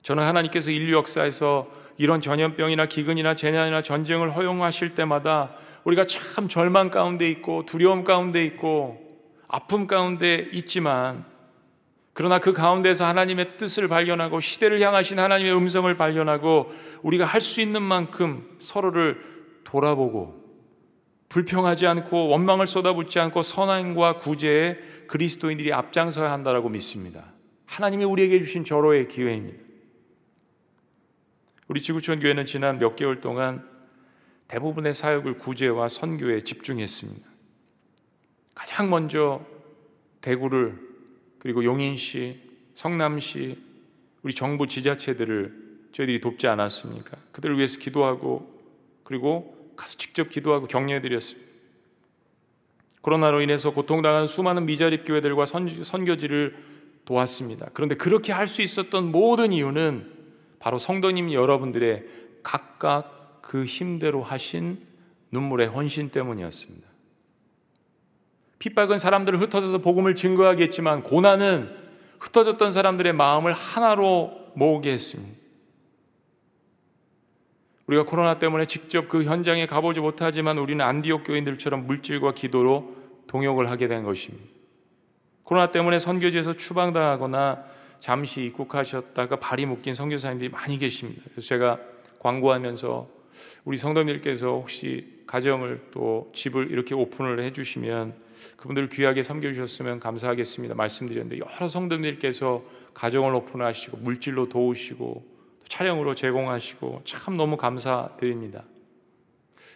저는 0.04 0.24
하나님께서 0.24 0.70
인류 0.70 0.96
역사에서 0.98 1.68
이런 1.98 2.22
전염병이나 2.22 2.88
기근이나 2.88 3.36
재난이나 3.36 3.82
전쟁을 3.84 4.36
허용하실 4.36 4.96
때마다 4.96 5.56
우리가 5.84 6.06
참 6.06 6.48
절망 6.48 6.90
가운데 6.90 7.30
있고 7.30 7.66
두려움 7.66 8.04
가운데 8.04 8.44
있고 8.46 9.00
아픔 9.48 9.88
가운데 9.88 10.50
있지만 10.52 11.26
그러나 12.14 12.40
그 12.40 12.54
가운데서 12.54 13.06
하나님의 13.06 13.58
뜻을 13.58 13.88
발견하고 13.88 14.40
시대를 14.40 14.80
향하신 14.82 15.20
하나님의 15.20 15.56
음성을 15.56 15.92
발견하고 15.96 16.72
우리가 17.02 17.26
할 17.26 17.42
수 17.42 17.62
있는 17.62 17.82
만큼 17.82 18.58
서로를 18.60 19.20
돌아보고 19.64 20.44
불평하지 21.30 21.88
않고 21.88 22.28
원망을 22.28 22.68
쏟아붓지 22.68 23.20
않고 23.20 23.42
선행과 23.42 24.18
구제에 24.18 24.78
그리스도인들이 25.08 25.74
앞장서야 25.74 26.32
한다라고 26.32 26.70
믿습니다. 26.70 27.34
하나님이 27.66 28.04
우리에게 28.04 28.40
주신 28.40 28.64
절호의 28.64 29.08
기회입니다. 29.08 29.73
우리 31.68 31.82
지구촌 31.82 32.20
교회는 32.20 32.46
지난 32.46 32.80
몇 32.80 32.96
개월 32.96 33.22
동안 33.22 33.68
대부분의 34.48 34.94
사역을 34.94 35.38
구제와 35.38 35.88
선교에 35.90 36.42
집중했습니다. 36.42 37.28
가장 38.54 38.90
먼저 38.90 39.46
대구를 40.22 40.78
그리고 41.40 41.64
용인시, 41.64 42.40
성남시 42.76 43.58
우리 44.22 44.34
정부 44.34 44.68
지자체들을 44.68 45.64
저희들이 45.92 46.22
돕지 46.22 46.48
않았습니까? 46.48 47.18
그들을 47.32 47.58
위해서 47.58 47.80
기도하고 47.80 48.52
그리고 49.04 49.74
가서 49.76 49.98
직접 49.98 50.30
기도하고 50.30 50.68
격려해 50.68 51.02
드렸습니다. 51.02 51.52
코로나로 53.02 53.42
인해서 53.42 53.72
고통당하는 53.72 54.28
수많은 54.28 54.66
미자립 54.66 55.06
교회들과 55.06 55.46
선교지를 55.46 56.56
도왔습니다. 57.06 57.70
그런데 57.74 57.96
그렇게 57.96 58.32
할 58.32 58.48
수 58.48 58.62
있었던 58.62 59.12
모든 59.12 59.52
이유는 59.52 60.23
바로 60.64 60.78
성도님 60.78 61.34
여러분들의 61.34 62.06
각각 62.42 63.42
그 63.42 63.66
힘대로 63.66 64.24
하신 64.24 64.80
눈물의 65.30 65.68
헌신 65.68 66.08
때문이었습니다. 66.08 66.88
핍박은 68.60 68.98
사람들을 68.98 69.42
흩어져서 69.42 69.80
복음을 69.80 70.16
증거하겠지만 70.16 71.04
고난은 71.04 71.70
흩어졌던 72.22 72.72
사람들의 72.72 73.12
마음을 73.12 73.52
하나로 73.52 74.52
모으게 74.54 74.94
했습니다. 74.94 75.38
우리가 77.88 78.06
코로나 78.06 78.40
때문에 78.40 78.66
직접 78.66 79.10
그 79.10 79.26
현장에 79.26 79.66
가보지 79.66 80.00
못하지만 80.00 80.58
우리는 80.58 80.84
안디옥 80.86 81.26
교인들처럼 81.26 81.88
물질과 81.88 82.36
기도로 82.36 82.96
동역을 83.28 83.70
하게 83.70 83.90
된 83.90 84.04
것입니다. 84.04 84.46
코로나 85.44 85.72
때문에 85.72 86.00
선교지에서 86.00 86.54
추방당하거나 86.54 87.66
잠시 88.04 88.44
입국하셨다가 88.44 89.38
발이 89.38 89.66
묶인 89.66 89.94
선교사님들이 89.94 90.50
많이 90.50 90.78
계십니다. 90.78 91.22
그래서 91.32 91.48
제가 91.48 91.80
광고하면서 92.20 93.08
우리 93.64 93.78
성도님들께서 93.78 94.48
혹시 94.48 95.24
가정을 95.26 95.88
또 95.92 96.30
집을 96.36 96.70
이렇게 96.70 96.96
오픈을 96.96 97.40
해주시면 97.40 98.14
그분들 98.58 98.90
귀하게 98.90 99.24
섬겨주셨으면 99.24 100.02
감사하겠습니다. 100.02 100.76
말씀드렸는데 100.76 101.40
여러 101.40 101.66
성도님들께서 101.70 102.62
가정을 102.94 103.34
오픈하시고 103.36 103.96
물질로 104.00 104.50
도우시고 104.50 105.24
차량으로 105.70 106.14
제공하시고 106.14 107.04
참 107.06 107.38
너무 107.38 107.56
감사드립니다. 107.56 108.66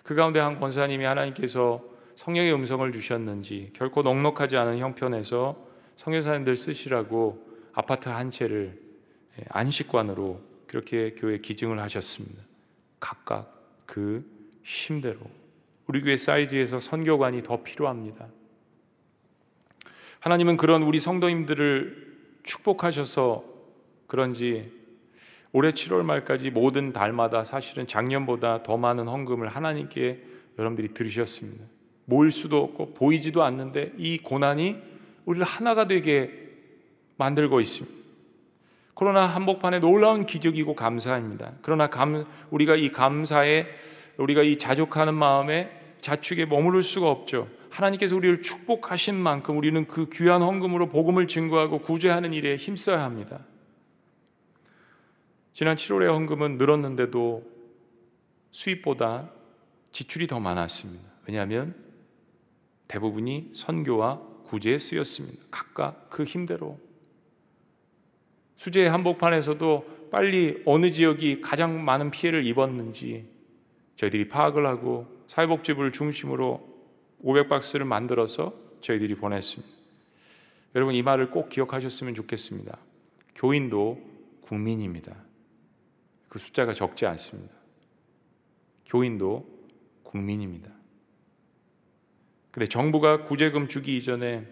그 0.04 0.16
가운데 0.16 0.42
한 0.42 0.60
권사님이 0.60 1.06
하나님께서 1.06 1.82
성령의 2.16 2.54
음성을 2.54 2.92
주셨는지 2.92 3.70
결코 3.72 4.02
넉넉하지 4.02 4.58
않은 4.58 4.80
형편에서 4.80 5.66
성교사님들 5.96 6.58
쓰시라고 6.58 7.47
아파트 7.78 8.10
한 8.10 8.32
채를 8.32 8.76
예, 9.40 9.46
안식관으로 9.50 10.42
그렇게 10.66 11.14
교회 11.16 11.38
기증을 11.38 11.80
하셨습니다. 11.80 12.42
각각 13.00 13.54
그 13.86 14.26
힘대로 14.64 15.20
우리 15.86 16.02
교회 16.02 16.18
사이즈에서 16.18 16.80
선교관이 16.80 17.44
더 17.44 17.62
필요합니다. 17.62 18.30
하나님은 20.22 20.58
그런 20.58 20.82
우리 20.82 21.00
성도님들을 21.00 22.18
축복하셔서 22.42 23.46
그런지 24.08 24.72
올해 25.52 25.70
7월 25.70 26.02
말까지 26.02 26.50
모든 26.50 26.92
달마다 26.92 27.44
사실은 27.44 27.86
작년보다 27.86 28.64
더 28.64 28.78
많은 28.78 29.08
헌금을 29.08 29.50
하나님께 29.50 30.24
여러분들이 30.58 30.96
들으셨습니다. 30.96 31.64
모일 32.06 32.32
수도 32.32 32.58
없고 32.64 32.96
보이지도 32.96 33.44
않는데 33.44 33.94
이 34.00 34.18
고난이 34.18 34.82
우리를 35.26 35.46
하나가 35.46 35.86
되게 35.86 36.47
만들고 37.18 37.62
있습니다. 37.62 37.98
코로나 38.94 39.28
한복판에 39.28 39.80
놀라운 39.80 40.26
기적이고 40.26 40.76
감사합니다. 40.76 41.54
그러나 41.62 41.88
감, 41.88 42.26
우리가 42.50 42.76
이 42.76 42.92
감사에 42.92 43.68
우리가 44.18 44.42
이 44.42 44.58
자족하는 44.58 45.14
마음에 45.14 45.70
자축에 46.02 46.46
머무를 46.46 46.82
수가 46.82 47.10
없죠. 47.10 47.48
하나님께서 47.70 48.16
우리를 48.16 48.42
축복하신 48.42 49.16
만큼 49.16 49.58
우리는 49.58 49.86
그 49.86 50.10
귀한 50.10 50.42
헌금으로 50.42 50.90
복음을 50.90 51.28
증거하고 51.28 51.80
구제하는 51.80 52.34
일에 52.34 52.56
힘써야 52.56 53.04
합니다. 53.04 53.46
지난 55.54 55.76
7월의 55.76 56.08
헌금은 56.08 56.58
늘었는데도 56.58 57.44
수입보다 58.52 59.30
지출이 59.92 60.28
더 60.28 60.40
많았습니다. 60.40 61.04
왜냐하면 61.28 61.76
대부분이 62.88 63.52
선교와 63.54 64.22
구제에 64.46 64.78
쓰였습니다. 64.78 65.44
각각 65.52 66.10
그 66.10 66.24
힘대로. 66.24 66.80
수제 68.58 68.88
한복판에서도 68.88 70.10
빨리 70.12 70.62
어느 70.66 70.92
지역이 70.92 71.42
가장 71.42 71.84
많은 71.84 72.12
피해를 72.12 72.46
입었는지 72.46 73.26
저희들이 73.96 74.28
파악을 74.30 74.66
하고 74.66 75.08
사회복지부를 75.28 75.92
중심으로 75.92 76.66
500박스를 77.24 77.84
만들어서 77.84 78.54
저희들이 78.82 79.16
보냈습니다. 79.16 79.76
여러분 80.76 80.96
이 80.96 81.02
말을 81.02 81.32
꼭 81.32 81.50
기억하셨으면 81.50 82.14
좋겠습니다. 82.16 82.78
교인도 83.36 84.02
국민입니다. 84.42 85.16
그 86.30 86.40
숫자가 86.40 86.74
적지 86.74 87.06
않습니다. 87.06 87.54
교인도 88.86 89.46
국민입니다. 90.04 90.72
근데 92.52 92.68
정부가 92.68 93.26
구제금 93.26 93.68
주기 93.68 93.98
이전에 93.98 94.48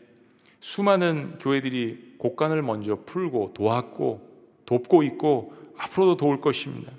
수많은 0.66 1.38
교회들이 1.38 2.16
곡간을 2.18 2.64
먼저 2.64 2.96
풀고 3.06 3.54
도왔고 3.54 4.28
돕고 4.66 5.04
있고 5.04 5.54
앞으로도 5.78 6.18
도울 6.18 6.42
것입니다. 6.42 6.92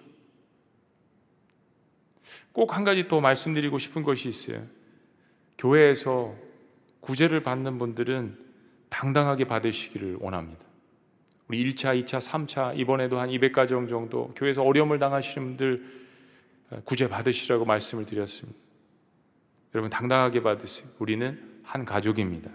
꼭 2.52 2.76
한 2.76 2.84
가지 2.84 3.08
또 3.08 3.20
말씀드리고 3.20 3.78
싶은 3.80 4.04
것이 4.04 4.28
있어요. 4.28 4.62
교회에서 5.58 6.36
구제를 7.00 7.42
받는 7.42 7.78
분들은 7.78 8.38
당당하게 8.88 9.46
받으시기를 9.46 10.18
원합니다. 10.20 10.64
우리 11.48 11.64
1차, 11.64 12.00
2차, 12.00 12.20
3차 12.20 12.78
이번에도 12.78 13.18
한 13.18 13.30
200가정 13.30 13.88
정도 13.88 14.32
교회에서 14.36 14.62
어려움을 14.62 15.00
당하시는 15.00 15.44
분들 15.44 16.04
구제 16.84 17.08
받으시라고 17.08 17.64
말씀을 17.64 18.06
드렸습니다. 18.06 18.60
여러분 19.74 19.90
당당하게 19.90 20.40
받으세요. 20.40 20.88
우리는 21.00 21.60
한 21.64 21.84
가족입니다. 21.84 22.52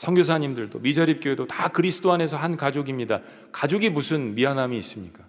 선교사님들도 0.00 0.78
미자립 0.78 1.22
교회도 1.22 1.46
다 1.46 1.68
그리스도 1.68 2.10
안에서 2.10 2.38
한 2.38 2.56
가족입니다. 2.56 3.20
가족이 3.52 3.90
무슨 3.90 4.34
미안함이 4.34 4.78
있습니까? 4.78 5.24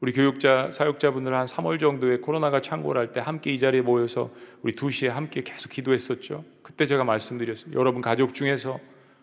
우리 0.00 0.12
교육자 0.12 0.70
사역자분들 0.72 1.32
한 1.32 1.46
3월 1.46 1.78
정도에 1.78 2.18
코로나가 2.18 2.60
창궐 2.60 2.98
할 2.98 3.12
때 3.12 3.20
함께 3.20 3.52
이 3.52 3.60
자리에 3.60 3.80
모여서 3.80 4.30
우리 4.62 4.72
2시에 4.72 5.06
함께 5.06 5.42
계속 5.44 5.70
기도했었죠. 5.70 6.44
그때 6.62 6.84
제가 6.84 7.04
말씀드렸어요. 7.04 7.72
여러분 7.74 8.02
가족 8.02 8.34
중에서 8.34 8.80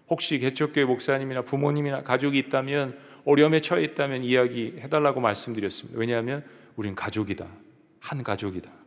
혹시 0.09 0.39
개척교회 0.39 0.85
목사님이나 0.85 1.41
부모님이나 1.41 2.03
가족이 2.03 2.37
있다면 2.39 2.97
어려움에 3.25 3.59
처해 3.59 3.83
있다면 3.83 4.23
이야기해 4.23 4.87
달라고 4.87 5.19
말씀드렸습니다. 5.19 5.99
왜냐하면 5.99 6.45
우린 6.77 6.95
가족이다. 6.95 7.45
한 7.99 8.23
가족이다. 8.23 8.78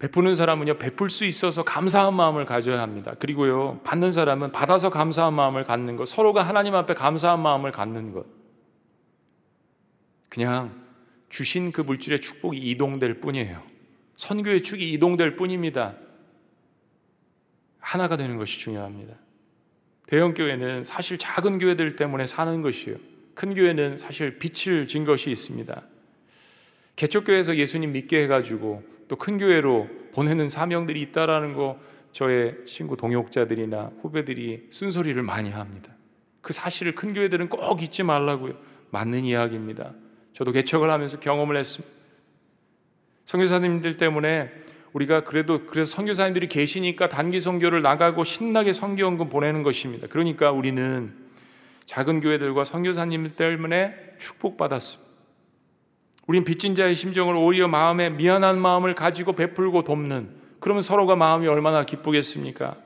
베푸는 0.00 0.34
사람은요, 0.34 0.78
베풀 0.78 1.10
수 1.10 1.26
있어서 1.26 1.62
감사한 1.62 2.14
마음을 2.14 2.46
가져야 2.46 2.80
합니다. 2.80 3.14
그리고요, 3.18 3.80
받는 3.84 4.12
사람은 4.12 4.50
받아서 4.50 4.88
감사한 4.88 5.34
마음을 5.34 5.64
갖는 5.64 5.96
것, 5.96 6.08
서로가 6.08 6.42
하나님 6.42 6.74
앞에 6.74 6.94
감사한 6.94 7.40
마음을 7.40 7.70
갖는 7.70 8.12
것. 8.12 8.26
그냥 10.30 10.86
주신 11.28 11.70
그 11.70 11.82
물질의 11.82 12.20
축복이 12.20 12.56
이동될 12.56 13.20
뿐이에요. 13.20 13.62
선교의 14.16 14.62
축이 14.62 14.90
이동될 14.92 15.36
뿐입니다. 15.36 15.96
하나가 17.78 18.16
되는 18.16 18.38
것이 18.38 18.58
중요합니다. 18.58 19.14
대형 20.06 20.32
교회는 20.32 20.82
사실 20.84 21.18
작은 21.18 21.58
교회들 21.58 21.96
때문에 21.96 22.26
사는 22.26 22.62
것이요. 22.62 22.96
큰 23.34 23.54
교회는 23.54 23.98
사실 23.98 24.38
빛을 24.38 24.88
진 24.88 25.04
것이 25.04 25.30
있습니다. 25.30 25.82
개척교회에서 26.96 27.56
예수님 27.56 27.92
믿게 27.92 28.22
해가지고 28.22 28.82
또 29.10 29.16
큰 29.16 29.38
교회로 29.38 29.88
보내는 30.12 30.48
사명들이 30.48 31.00
있다라는 31.02 31.54
거 31.54 31.80
저의 32.12 32.64
친구 32.64 32.96
동역자들이나 32.96 33.90
후배들이 34.00 34.68
쓴소리를 34.70 35.20
많이 35.24 35.50
합니다. 35.50 35.92
그 36.40 36.52
사실을 36.52 36.94
큰 36.94 37.12
교회들은 37.12 37.48
꼭 37.48 37.82
잊지 37.82 38.04
말라고요. 38.04 38.54
맞는 38.90 39.24
이야기입니다. 39.24 39.94
저도 40.32 40.52
개척을 40.52 40.90
하면서 40.90 41.18
경험을 41.18 41.56
했습니다. 41.56 41.92
선교사님들 43.24 43.96
때문에 43.96 44.52
우리가 44.92 45.24
그래도 45.24 45.66
그래서 45.66 45.96
선교사님들이 45.96 46.46
계시니까 46.46 47.08
단기 47.08 47.40
선교를 47.40 47.82
나가고 47.82 48.22
신나게 48.22 48.72
선교원금 48.72 49.28
보내는 49.28 49.64
것입니다. 49.64 50.06
그러니까 50.08 50.52
우리는 50.52 51.12
작은 51.86 52.20
교회들과 52.20 52.62
선교사님들 52.62 53.34
때문에 53.34 53.94
축복받았습니다. 54.20 55.09
우린 56.30 56.44
빚진 56.44 56.76
자의 56.76 56.94
심정을 56.94 57.34
오히려 57.34 57.66
마음에 57.66 58.08
미안한 58.08 58.60
마음을 58.60 58.94
가지고 58.94 59.32
베풀고 59.32 59.82
돕는 59.82 60.30
그러면 60.60 60.80
서로가 60.80 61.16
마음이 61.16 61.48
얼마나 61.48 61.84
기쁘겠습니까? 61.84 62.76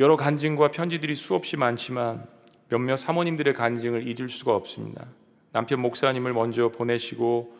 여러 0.00 0.16
간증과 0.16 0.70
편지들이 0.70 1.14
수없이 1.14 1.58
많지만 1.58 2.26
몇몇 2.70 2.96
사모님들의 2.96 3.52
간증을 3.52 4.08
잊을 4.08 4.30
수가 4.30 4.54
없습니다. 4.56 5.08
남편 5.52 5.80
목사님을 5.80 6.32
먼저 6.32 6.70
보내시고 6.70 7.54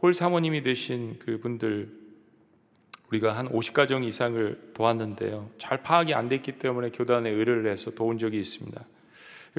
홀 0.00 0.14
사모님이 0.14 0.62
되신 0.62 1.18
그분들 1.18 1.92
우리가 3.08 3.36
한 3.36 3.46
50가정 3.50 4.04
이상을 4.06 4.70
도왔는데요. 4.72 5.50
잘 5.58 5.82
파악이 5.82 6.14
안 6.14 6.30
됐기 6.30 6.52
때문에 6.52 6.92
교단에 6.92 7.28
의뢰를 7.28 7.70
해서 7.70 7.90
도운 7.90 8.16
적이 8.16 8.40
있습니다. 8.40 8.82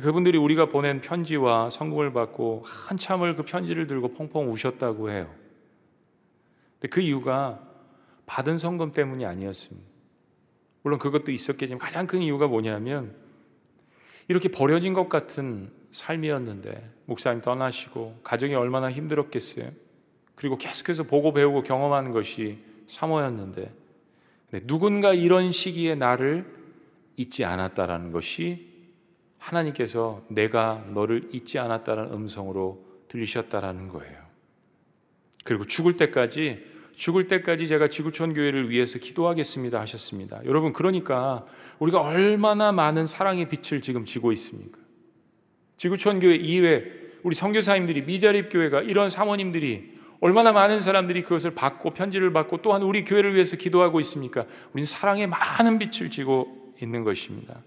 그분들이 0.02 0.38
우리가 0.38 0.68
보낸 0.68 1.02
편지와 1.02 1.72
성공을 1.72 2.14
받고 2.14 2.64
한참을 2.66 3.36
그 3.36 3.44
편지를 3.44 3.88
들고 3.88 4.14
펑펑 4.14 4.52
우셨다고 4.52 5.10
해요. 5.10 5.34
근데 6.74 6.88
그 6.90 7.02
이유가 7.02 7.60
받은 8.28 8.60
성금 8.60 8.92
때문이 8.92 9.26
아니었습니다. 9.26 9.90
물론 10.84 11.00
그것도 11.00 11.32
있었겠지만 11.32 11.80
가장 11.80 12.06
큰 12.06 12.22
이유가 12.22 12.48
뭐냐면 12.48 13.16
이렇게 14.28 14.50
버려진 14.50 14.94
것 14.94 15.10
같은 15.10 15.72
삶이었는데 15.92 16.92
목사님 17.06 17.42
떠나시고 17.42 18.20
가정이 18.24 18.54
얼마나 18.54 18.92
힘들었겠어요. 18.92 19.72
그리고 20.36 20.58
계속해서 20.58 21.04
보고 21.04 21.34
배우고 21.34 21.64
경험하는 21.64 22.12
것이 22.12 22.60
사모였는데 22.86 23.74
누군가 24.68 25.14
이런 25.14 25.52
시기에 25.52 25.96
나를 25.96 26.46
잊지 27.16 27.46
않았다라는 27.46 28.12
것이 28.12 28.77
하나님께서 29.48 30.24
내가 30.28 30.84
너를 30.94 31.30
잊지 31.32 31.58
않았다는 31.60 32.12
음성으로 32.12 32.84
들리셨다라는 33.08 33.88
거예요. 33.90 34.18
그리고 35.44 35.66
죽을 35.66 35.96
때까지 35.96 36.78
죽을 36.96 37.28
때까지 37.28 37.68
제가 37.68 37.90
지구촌 37.90 38.34
교회를 38.34 38.72
위해서 38.72 38.98
기도하겠습니다 38.98 39.80
하셨습니다. 39.82 40.42
여러분 40.46 40.74
그러니까 40.74 41.46
우리가 41.80 42.02
얼마나 42.02 42.72
많은 42.72 43.06
사랑의 43.06 43.48
빛을 43.50 43.82
지금 43.82 44.06
지고 44.06 44.32
있습니까? 44.34 44.80
지구촌 45.78 46.20
교회 46.20 46.36
이외 46.36 46.84
우리 47.24 47.36
선교사님들이 47.36 48.02
미자립 48.02 48.50
교회가 48.52 48.82
이런 48.82 49.10
사모님들이 49.10 49.96
얼마나 50.20 50.52
많은 50.52 50.82
사람들이 50.82 51.22
그것을 51.22 51.52
받고 51.52 51.92
편지를 51.92 52.34
받고 52.34 52.64
또한 52.64 52.82
우리 52.82 53.06
교회를 53.06 53.36
위해서 53.36 53.56
기도하고 53.56 54.00
있습니까? 54.02 54.46
우리는 54.74 54.88
사랑의 54.88 55.28
많은 55.28 55.78
빛을 55.78 56.10
지고 56.10 56.74
있는 56.82 57.04
것입니다. 57.04 57.62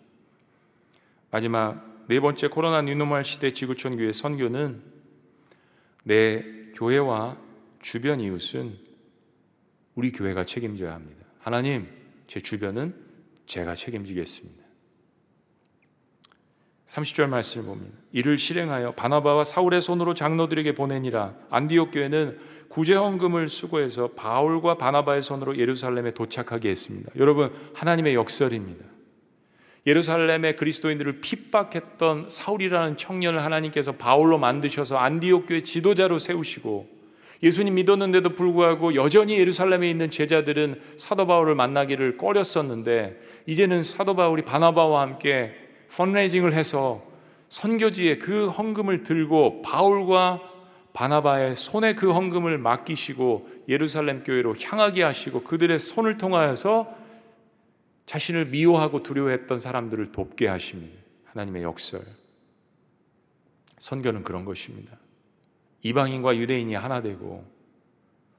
마지막 1.31 2.05
네 2.09 2.18
번째 2.18 2.49
코로나 2.49 2.83
뉴노멀 2.83 3.24
시대 3.24 3.53
지구촌 3.53 3.97
교회 3.97 4.12
선교는 4.12 4.83
내 6.03 6.45
교회와 6.74 7.37
주변 7.81 8.20
이웃은 8.20 8.76
우리 9.95 10.11
교회가 10.12 10.45
책임져야 10.45 10.93
합니다. 10.93 11.24
하나님, 11.39 11.87
제 12.26 12.41
주변은 12.41 12.95
제가 13.47 13.74
책임지겠습니다. 13.74 14.64
30절 16.87 17.28
말씀을 17.28 17.66
봅니다. 17.66 17.97
이를 18.11 18.37
실행하여 18.37 18.95
바나바와 18.95 19.45
사울의 19.45 19.81
손으로 19.81 20.14
장로들에게 20.14 20.74
보내니라. 20.74 21.37
안디옥 21.51 21.93
교회는 21.93 22.39
구제 22.68 22.95
헌금을 22.95 23.49
수고해서 23.49 24.09
바울과 24.09 24.76
바나바의 24.76 25.22
손으로 25.22 25.57
예루살렘에 25.57 26.12
도착하게 26.12 26.70
했습니다. 26.70 27.12
여러분, 27.16 27.53
하나님의 27.74 28.14
역설입니다. 28.14 28.85
예루살렘의 29.87 30.57
그리스도인들을 30.57 31.20
핍박했던 31.20 32.26
사울이라는 32.28 32.97
청년을 32.97 33.45
하나님께서 33.45 33.93
바울로 33.93 34.39
만드셔서 34.39 34.97
안디옥 34.97 35.47
교회 35.49 35.62
지도자로 35.62 36.18
세우시고 36.18 37.01
예수님 37.43 37.74
믿었는데도 37.74 38.31
불구하고 38.31 38.95
여전히 38.95 39.39
예루살렘에 39.39 39.89
있는 39.89 40.11
제자들은 40.11 40.81
사도 40.99 41.26
바울을 41.26 41.55
만나기를 41.55 42.18
꺼렸었는데 42.18 43.18
이제는 43.47 43.83
사도 43.83 44.14
바울이 44.14 44.43
바나바와 44.43 45.01
함께 45.01 45.55
펀레이징을 45.89 46.53
해서 46.53 47.03
선교지에 47.49 48.18
그 48.18 48.49
헌금을 48.49 49.03
들고 49.03 49.62
바울과 49.62 50.41
바나바의 50.93 51.57
손에 51.57 51.95
그 51.95 52.12
헌금을 52.12 52.59
맡기시고 52.59 53.49
예루살렘 53.68 54.22
교회로 54.22 54.55
향하게 54.62 55.03
하시고 55.03 55.43
그들의 55.43 55.78
손을 55.78 56.18
통하여서 56.18 56.99
자신을 58.11 58.47
미워하고 58.47 59.05
두려워했던 59.05 59.61
사람들을 59.61 60.11
돕게 60.11 60.49
하십니다. 60.49 60.99
하나님의 61.27 61.63
역설. 61.63 62.03
선교는 63.79 64.25
그런 64.25 64.45
것입니다. 64.45 64.99
이방인과 65.83 66.37
유대인이 66.37 66.75
하나 66.75 67.03
되고 67.03 67.45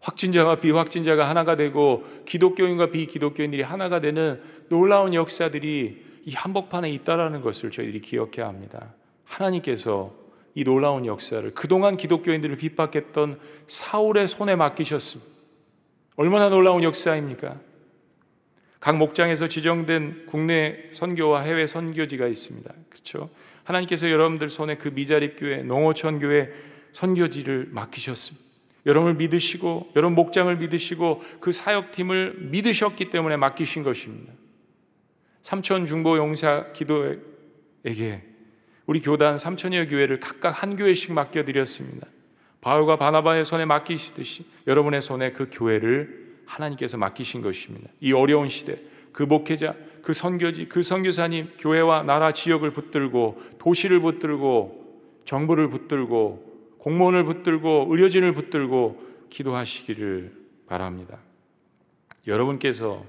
확진자와 0.01 0.57
비확진자가 0.59 1.29
하나가 1.29 1.55
되고 1.55 2.03
기독교인과 2.25 2.91
비기독교인들이 2.91 3.61
하나가 3.61 4.01
되는 4.01 4.41
놀라운 4.67 5.13
역사들이 5.13 6.05
이 6.25 6.33
한복판에 6.33 6.91
있다라는 6.91 7.39
것을 7.39 7.71
저희들이 7.71 8.01
기억해야 8.01 8.49
합니다. 8.49 8.93
하나님께서 9.23 10.13
이 10.53 10.65
놀라운 10.65 11.05
역사를 11.05 11.49
그동안 11.53 11.95
기독교인들을 11.95 12.57
핍박했던 12.57 13.39
사울의 13.67 14.27
손에 14.27 14.57
맡기셨습니다. 14.57 15.31
얼마나 16.17 16.49
놀라운 16.49 16.83
역사입니까? 16.83 17.70
각 18.81 18.97
목장에서 18.97 19.47
지정된 19.47 20.25
국내 20.25 20.89
선교와 20.91 21.41
해외 21.41 21.67
선교지가 21.67 22.27
있습니다. 22.27 22.73
그렇죠? 22.89 23.29
하나님께서 23.63 24.09
여러분들 24.09 24.49
손에 24.49 24.75
그 24.75 24.89
미자립 24.89 25.35
교회, 25.37 25.57
농어촌 25.57 26.19
교회 26.19 26.49
선교지를 26.91 27.69
맡기셨습니다. 27.71 28.43
여러분을 28.87 29.15
믿으시고 29.15 29.91
여러분 29.95 30.15
목장을 30.15 30.57
믿으시고 30.57 31.21
그 31.39 31.51
사역팀을 31.51 32.37
믿으셨기 32.49 33.11
때문에 33.11 33.37
맡기신 33.37 33.83
것입니다. 33.83 34.33
삼천 35.43 35.85
중보 35.85 36.17
용사 36.17 36.71
기도에게 36.73 38.23
우리 38.87 38.99
교단 38.99 39.37
삼천여 39.37 39.89
교회를 39.89 40.19
각각 40.19 40.63
한 40.63 40.75
교회씩 40.75 41.13
맡겨 41.13 41.45
드렸습니다. 41.45 42.07
바울과 42.61 42.95
바나바의 42.95 43.45
손에 43.45 43.65
맡기시듯이 43.65 44.45
여러분의 44.65 45.03
손에 45.03 45.31
그 45.33 45.49
교회를 45.51 46.30
하나님께서 46.51 46.97
맡기신 46.97 47.41
것입니다. 47.41 47.89
이 47.99 48.11
어려운 48.13 48.49
시대 48.49 48.79
그 49.11 49.23
목회자, 49.23 49.75
그 50.01 50.13
선교지, 50.13 50.67
그 50.67 50.83
선교사님 50.83 51.51
교회와 51.57 52.03
나라 52.03 52.31
지역을 52.31 52.71
붙들고 52.71 53.41
도시를 53.59 53.99
붙들고 54.01 55.21
정부를 55.25 55.69
붙들고 55.69 56.77
공무원을 56.79 57.23
붙들고 57.25 57.87
의료진을 57.89 58.33
붙들고 58.33 59.27
기도하시기를 59.29 60.35
바랍니다. 60.67 61.19
여러분께서 62.27 63.05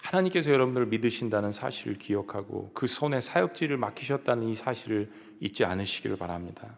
하나님께서 0.00 0.50
여러분들을 0.52 0.86
믿으신다는 0.86 1.52
사실을 1.52 1.98
기억하고 1.98 2.70
그 2.72 2.86
손에 2.86 3.20
사역지를 3.20 3.76
맡기셨다는 3.76 4.48
이 4.48 4.54
사실을 4.54 5.10
잊지 5.40 5.64
않으시기를 5.64 6.16
바랍니다. 6.16 6.76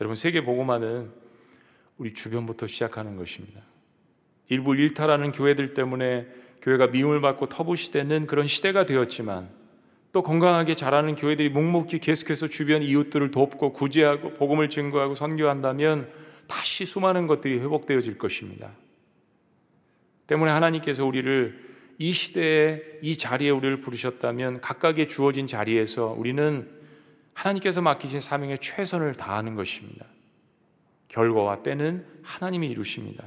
여러분 0.00 0.16
세계 0.16 0.42
복음화는 0.42 1.10
우리 1.98 2.14
주변부터 2.14 2.66
시작하는 2.66 3.16
것입니다. 3.16 3.60
일부 4.50 4.76
일탈하는 4.76 5.32
교회들 5.32 5.74
때문에 5.74 6.26
교회가 6.60 6.88
미움을 6.88 7.20
받고 7.20 7.48
터부시되는 7.48 8.26
그런 8.26 8.46
시대가 8.46 8.84
되었지만 8.84 9.48
또 10.12 10.22
건강하게 10.22 10.74
자라는 10.74 11.14
교회들이 11.14 11.48
묵묵히 11.50 12.00
계속해서 12.00 12.48
주변 12.48 12.82
이웃들을 12.82 13.30
돕고 13.30 13.72
구제하고 13.72 14.34
복음을 14.34 14.68
증거하고 14.68 15.14
선교한다면 15.14 16.10
다시 16.48 16.84
수많은 16.84 17.28
것들이 17.28 17.60
회복되어질 17.60 18.18
것입니다. 18.18 18.72
때문에 20.26 20.50
하나님께서 20.50 21.06
우리를 21.06 21.70
이 21.98 22.12
시대에 22.12 22.82
이 23.02 23.16
자리에 23.16 23.50
우리를 23.50 23.80
부르셨다면 23.80 24.60
각각의 24.62 25.08
주어진 25.08 25.46
자리에서 25.46 26.06
우리는 26.06 26.68
하나님께서 27.34 27.82
맡기신 27.82 28.18
사명에 28.18 28.56
최선을 28.56 29.14
다하는 29.14 29.54
것입니다. 29.54 30.06
결과와 31.08 31.62
때는 31.62 32.04
하나님이 32.22 32.68
이루십니다. 32.68 33.24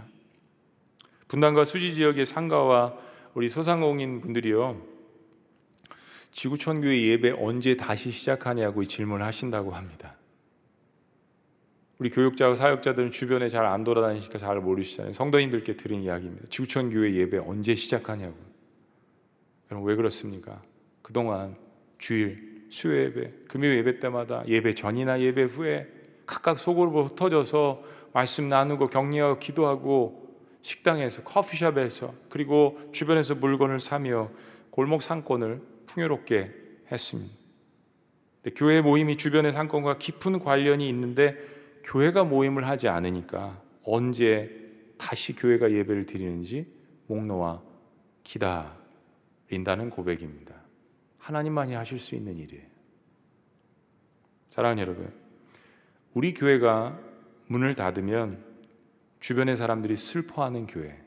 분당과 1.33 1.65
수지 1.65 1.95
지역의 1.95 2.27
상가와 2.27 2.93
우리 3.33 3.49
소상공인 3.49 4.21
분들이요. 4.21 4.79
지구촌 6.31 6.81
교회 6.81 7.01
예배 7.07 7.31
언제 7.39 7.75
다시 7.75 8.11
시작하냐고 8.11 8.85
질문을 8.85 9.25
하신다고 9.25 9.71
합니다. 9.71 10.15
우리 11.97 12.11
교육자와 12.11 12.53
사역자들은 12.53 13.09
주변에 13.09 13.49
잘 13.49 13.65
안 13.65 13.83
돌아다니니까 13.83 14.37
잘 14.37 14.59
모르시잖아요. 14.59 15.13
성도님들께 15.13 15.75
드린 15.75 16.03
이야기입니다. 16.03 16.45
지구촌 16.51 16.91
교회 16.91 17.11
예배 17.15 17.39
언제 17.39 17.73
시작하냐고. 17.73 18.35
여러분 19.71 19.89
왜 19.89 19.95
그렇습니까? 19.95 20.61
그동안 21.01 21.55
주일, 21.97 22.67
수요 22.69 22.95
예배, 22.95 23.31
금요 23.47 23.69
예배 23.69 23.99
때마다 23.99 24.43
예배 24.47 24.75
전이나 24.75 25.19
예배 25.19 25.45
후에 25.45 25.87
각각 26.27 26.59
속으로 26.59 27.05
흩어져서 27.05 27.83
말씀 28.13 28.47
나누고 28.47 28.89
격려하고 28.89 29.39
기도하고 29.39 30.22
식당에서 30.63 31.23
커피숍에서 31.23 32.13
그리고 32.29 32.79
주변에서 32.91 33.35
물건을 33.35 33.79
사며 33.79 34.31
골목 34.71 35.03
상권을 35.03 35.61
풍요롭게 35.85 36.51
했습니다. 36.91 37.33
교회 38.55 38.81
모임이 38.81 39.17
주변의 39.17 39.51
상권과 39.51 39.99
깊은 39.99 40.39
관련이 40.39 40.87
있는데 40.89 41.37
교회가 41.83 42.23
모임을 42.23 42.65
하지 42.67 42.87
않으니까 42.87 43.61
언제 43.83 44.49
다시 44.97 45.35
교회가 45.35 45.71
예배를 45.71 46.05
드리는지 46.05 46.65
목 47.07 47.25
놓아 47.25 47.61
기다린다는 48.23 49.89
고백입니다. 49.89 50.55
하나님만이 51.17 51.73
하실 51.73 51.99
수 51.99 52.15
있는 52.15 52.37
일이에요. 52.37 52.63
사랑하는 54.49 54.81
여러분, 54.81 55.13
우리 56.13 56.33
교회가 56.33 56.99
문을 57.47 57.75
닫으면 57.75 58.52
주변의 59.23 59.55
사람들이 59.55 59.95
슬퍼하는 59.95 60.67
교회, 60.67 61.01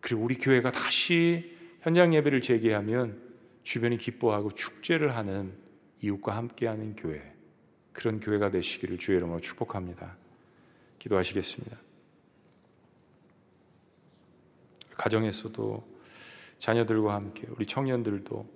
그리고 0.00 0.24
우리 0.24 0.34
교회가 0.34 0.72
다시 0.72 1.56
현장 1.82 2.12
예배를 2.12 2.40
재개하면 2.40 3.22
주변이 3.62 3.96
기뻐하고 3.96 4.50
축제를 4.50 5.14
하는 5.14 5.54
이웃과 6.02 6.36
함께하는 6.36 6.96
교회, 6.96 7.22
그런 7.92 8.18
교회가 8.18 8.50
되시기를 8.50 8.98
주의 8.98 9.18
이름으로 9.18 9.40
축복합니다. 9.40 10.16
기도하시겠습니다. 10.98 11.78
가정에서도 14.96 15.86
자녀들과 16.58 17.14
함께 17.14 17.46
우리 17.50 17.66
청년들도 17.66 18.48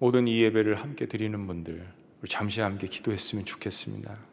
모든 0.00 0.26
이 0.26 0.42
예배를 0.42 0.74
함께 0.74 1.06
드리는 1.06 1.46
분들 1.46 1.88
우리 2.22 2.28
잠시 2.28 2.60
함께 2.60 2.88
기도했으면 2.88 3.44
좋겠습니다. 3.44 4.31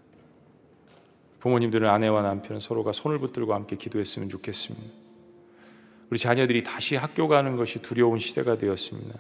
부모님들은 1.39 1.89
아내와 1.89 2.21
남편은 2.21 2.59
서로가 2.59 2.91
손을 2.91 3.19
붙들고 3.19 3.53
함께 3.53 3.75
기도했으면 3.75 4.29
좋겠습니다. 4.29 4.87
우리 6.09 6.19
자녀들이 6.19 6.63
다시 6.63 6.95
학교 6.95 7.27
가는 7.27 7.55
것이 7.55 7.81
두려운 7.81 8.19
시대가 8.19 8.57
되었습니다. 8.57 9.17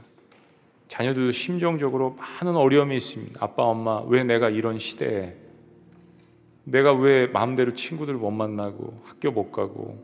자녀들도 0.87 1.31
심정적으로 1.31 2.15
많은 2.15 2.55
어려움이 2.55 2.97
있습니다. 2.97 3.43
아빠, 3.43 3.63
엄마, 3.63 4.01
왜 4.01 4.23
내가 4.23 4.49
이런 4.49 4.79
시대에 4.79 5.35
내가 6.63 6.93
왜 6.93 7.27
마음대로 7.27 7.73
친구들 7.73 8.15
못 8.15 8.31
만나고 8.31 9.01
학교 9.05 9.31
못 9.31 9.51
가고 9.51 10.03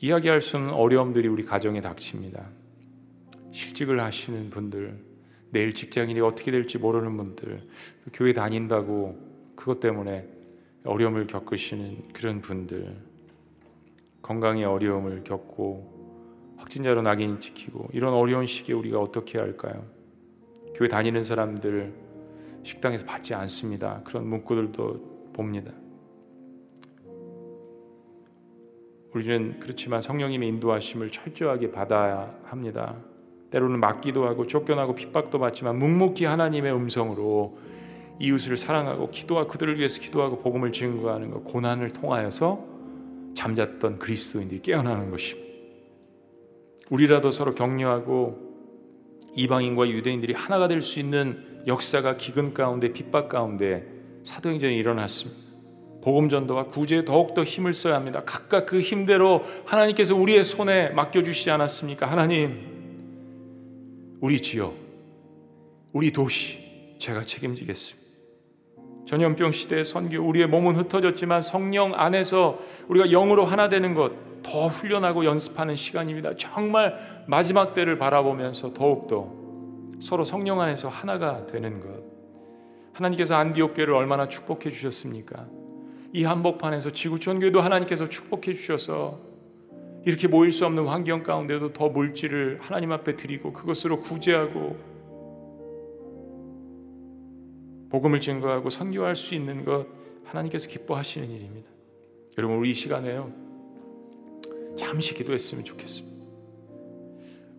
이야기할 0.00 0.40
수 0.40 0.56
없는 0.56 0.72
어려움들이 0.72 1.28
우리 1.28 1.44
가정에 1.44 1.80
닥칩니다. 1.80 2.48
실직을 3.52 4.00
하시는 4.00 4.50
분들, 4.50 5.11
내일 5.52 5.74
직장인이 5.74 6.18
어떻게 6.20 6.50
될지 6.50 6.78
모르는 6.78 7.14
분들, 7.16 7.68
교회 8.14 8.32
다닌다고 8.32 9.18
그것 9.54 9.80
때문에 9.80 10.26
어려움을 10.84 11.26
겪으시는 11.26 12.08
그런 12.14 12.40
분들, 12.40 12.96
건강에 14.22 14.64
어려움을 14.64 15.24
겪고 15.24 16.56
확진자로 16.56 17.02
낙인 17.02 17.38
찍히고 17.38 17.90
이런 17.92 18.14
어려운 18.14 18.46
시기에 18.46 18.74
우리가 18.74 18.98
어떻게 18.98 19.38
해야 19.38 19.46
할까요? 19.46 19.84
교회 20.74 20.88
다니는 20.88 21.22
사람들 21.22 21.92
식당에서 22.62 23.04
받지 23.04 23.34
않습니다. 23.34 24.00
그런 24.04 24.26
문구들도 24.26 25.32
봅니다. 25.34 25.70
우리는 29.12 29.60
그렇지만 29.60 30.00
성령님의 30.00 30.48
인도하심을 30.48 31.10
철저하게 31.10 31.70
받아야 31.72 32.34
합니다. 32.44 33.11
때로는 33.52 33.78
맞기도 33.80 34.26
하고 34.26 34.46
쫓겨나고 34.46 34.94
핍박도 34.94 35.38
받지만 35.38 35.78
묵묵히 35.78 36.24
하나님의 36.24 36.74
음성으로 36.74 37.58
이웃을 38.18 38.56
사랑하고 38.56 39.10
기도하 39.10 39.46
그들을 39.46 39.78
위해서 39.78 40.00
기도하고 40.00 40.38
복음을 40.40 40.72
증거하는 40.72 41.30
것 41.30 41.44
고난을 41.44 41.90
통하여서 41.90 42.64
잠잤던 43.34 43.98
그리스도인들이 43.98 44.62
깨어나는 44.62 45.10
것입니다. 45.10 45.50
우리라도 46.90 47.30
서로 47.30 47.54
격려하고 47.54 48.52
이방인과 49.36 49.88
유대인들이 49.88 50.34
하나가 50.34 50.68
될 50.68 50.82
수 50.82 50.98
있는 50.98 51.62
역사가 51.66 52.16
기근 52.16 52.52
가운데 52.52 52.92
핍박 52.92 53.28
가운데 53.28 53.86
사도행전이 54.24 54.76
일어났습니다. 54.76 55.40
복음 56.02 56.28
전도와 56.28 56.66
구제에 56.66 57.04
더욱더 57.04 57.44
힘을 57.44 57.74
써야 57.74 57.94
합니다. 57.94 58.22
각각 58.26 58.66
그 58.66 58.80
힘대로 58.80 59.42
하나님께서 59.64 60.16
우리의 60.16 60.44
손에 60.44 60.90
맡겨 60.90 61.22
주시지 61.22 61.50
않았습니까? 61.50 62.10
하나님 62.10 62.71
우리 64.22 64.40
지역, 64.40 64.74
우리 65.92 66.10
도시 66.10 66.96
제가 66.98 67.22
책임지겠습니다. 67.22 68.02
전염병 69.06 69.52
시대의 69.52 69.84
선교 69.84 70.22
우리의 70.22 70.46
몸은 70.46 70.76
흩어졌지만 70.76 71.42
성령 71.42 71.92
안에서 71.94 72.58
우리가 72.88 73.08
영으로 73.08 73.44
하나 73.44 73.68
되는 73.68 73.94
것 73.94 74.32
더 74.42 74.66
훈련하고 74.66 75.24
연습하는 75.24 75.76
시간입니다. 75.76 76.36
정말 76.36 77.24
마지막 77.26 77.74
때를 77.74 77.98
바라보면서 77.98 78.72
더욱더 78.74 79.32
서로 80.00 80.24
성령 80.24 80.60
안에서 80.60 80.88
하나가 80.88 81.46
되는 81.46 81.80
것. 81.80 82.02
하나님께서 82.92 83.36
안디옥 83.36 83.74
교회를 83.74 83.94
얼마나 83.94 84.28
축복해 84.28 84.70
주셨습니까? 84.70 85.46
이 86.12 86.24
한복판에서 86.24 86.90
지구촌 86.90 87.40
교회도 87.40 87.60
하나님께서 87.60 88.08
축복해 88.08 88.52
주셔서 88.52 89.20
이렇게 90.04 90.26
모일 90.26 90.50
수 90.52 90.66
없는 90.66 90.86
환경 90.86 91.22
가운데도 91.22 91.72
더 91.72 91.88
물질을 91.88 92.58
하나님 92.60 92.92
앞에 92.92 93.16
드리고 93.16 93.52
그것으로 93.52 94.00
구제하고 94.00 94.76
복음을 97.90 98.20
증거하고 98.20 98.70
선교할 98.70 99.14
수 99.14 99.34
있는 99.34 99.64
것 99.64 99.86
하나님께서 100.24 100.68
기뻐하시는 100.68 101.30
일입니다. 101.30 101.68
여러분 102.38 102.56
우리 102.56 102.70
이 102.70 102.74
시간에요. 102.74 103.30
잠시 104.76 105.14
기도했으면 105.14 105.64
좋겠습니다. 105.64 106.12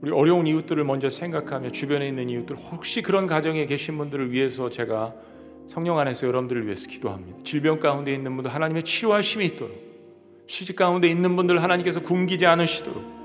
우리 0.02 0.12
어려운 0.12 0.48
이웃들을 0.48 0.84
먼저 0.84 1.10
생각하며 1.10 1.70
주변에 1.70 2.08
있는 2.08 2.30
이웃들 2.30 2.58
혹시 2.58 3.02
그런 3.02 3.28
가정에 3.28 3.66
계신 3.66 3.98
분들을 3.98 4.32
위해서 4.32 4.70
제가 4.70 5.14
성령 5.70 5.98
안에서 6.00 6.28
여러분들을 6.28 6.66
위해서 6.66 6.90
기도합니다. 6.90 7.38
질병 7.46 7.80
가운데 7.80 8.14
있는 8.14 8.36
분들 8.36 8.54
하나님의 8.54 8.84
치료하심이 8.84 9.46
있도록 9.46 9.93
시집 10.48 10.76
가운데 10.76 11.08
있는 11.08 11.36
분들 11.36 11.62
하나님께서 11.62 12.02
굶기지 12.02 12.46
않으시도록 12.46 13.24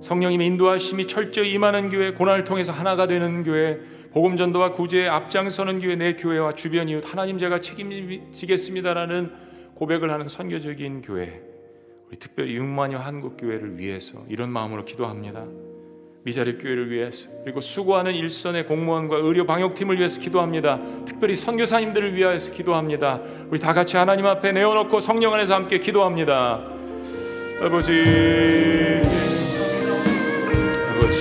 성령님의 0.00 0.46
인도하심이 0.46 1.06
철저히 1.06 1.52
임하는 1.52 1.90
교회 1.90 2.12
고난을 2.12 2.44
통해서 2.44 2.72
하나가 2.72 3.06
되는 3.06 3.42
교회 3.42 3.80
복음 4.12 4.36
전도와 4.36 4.72
구제에 4.72 5.08
앞장서는 5.08 5.80
교회 5.80 5.96
내 5.96 6.14
교회와 6.14 6.54
주변 6.54 6.88
이웃 6.88 7.04
하나님 7.04 7.38
제가 7.38 7.60
책임지겠습니다라는 7.60 9.32
고백을 9.74 10.10
하는 10.10 10.28
선교적인 10.28 11.02
교회 11.02 11.42
우리 12.08 12.16
특별히 12.16 12.58
6만여 12.58 12.96
한국 12.96 13.36
교회를 13.36 13.78
위해서 13.78 14.24
이런 14.28 14.50
마음으로 14.50 14.84
기도합니다. 14.84 15.44
미자립 16.28 16.62
교회를 16.62 16.90
위해서 16.90 17.26
그리고 17.42 17.62
수고하는 17.62 18.14
일선의 18.14 18.66
공무원과 18.66 19.16
의료 19.16 19.46
방역팀을 19.46 19.96
위해서 19.96 20.20
기도합니다. 20.20 20.78
특별히 21.06 21.34
선교사님들을 21.34 22.14
위하여서 22.14 22.52
기도합니다. 22.52 23.20
우리 23.48 23.58
다 23.58 23.72
같이 23.72 23.96
하나님 23.96 24.26
앞에 24.26 24.52
내어놓고 24.52 25.00
성령 25.00 25.32
안에서 25.32 25.54
함께 25.54 25.78
기도합니다. 25.78 26.60
아버지, 27.62 29.00
아버지, 30.90 31.18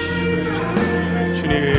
주님, 1.39 1.73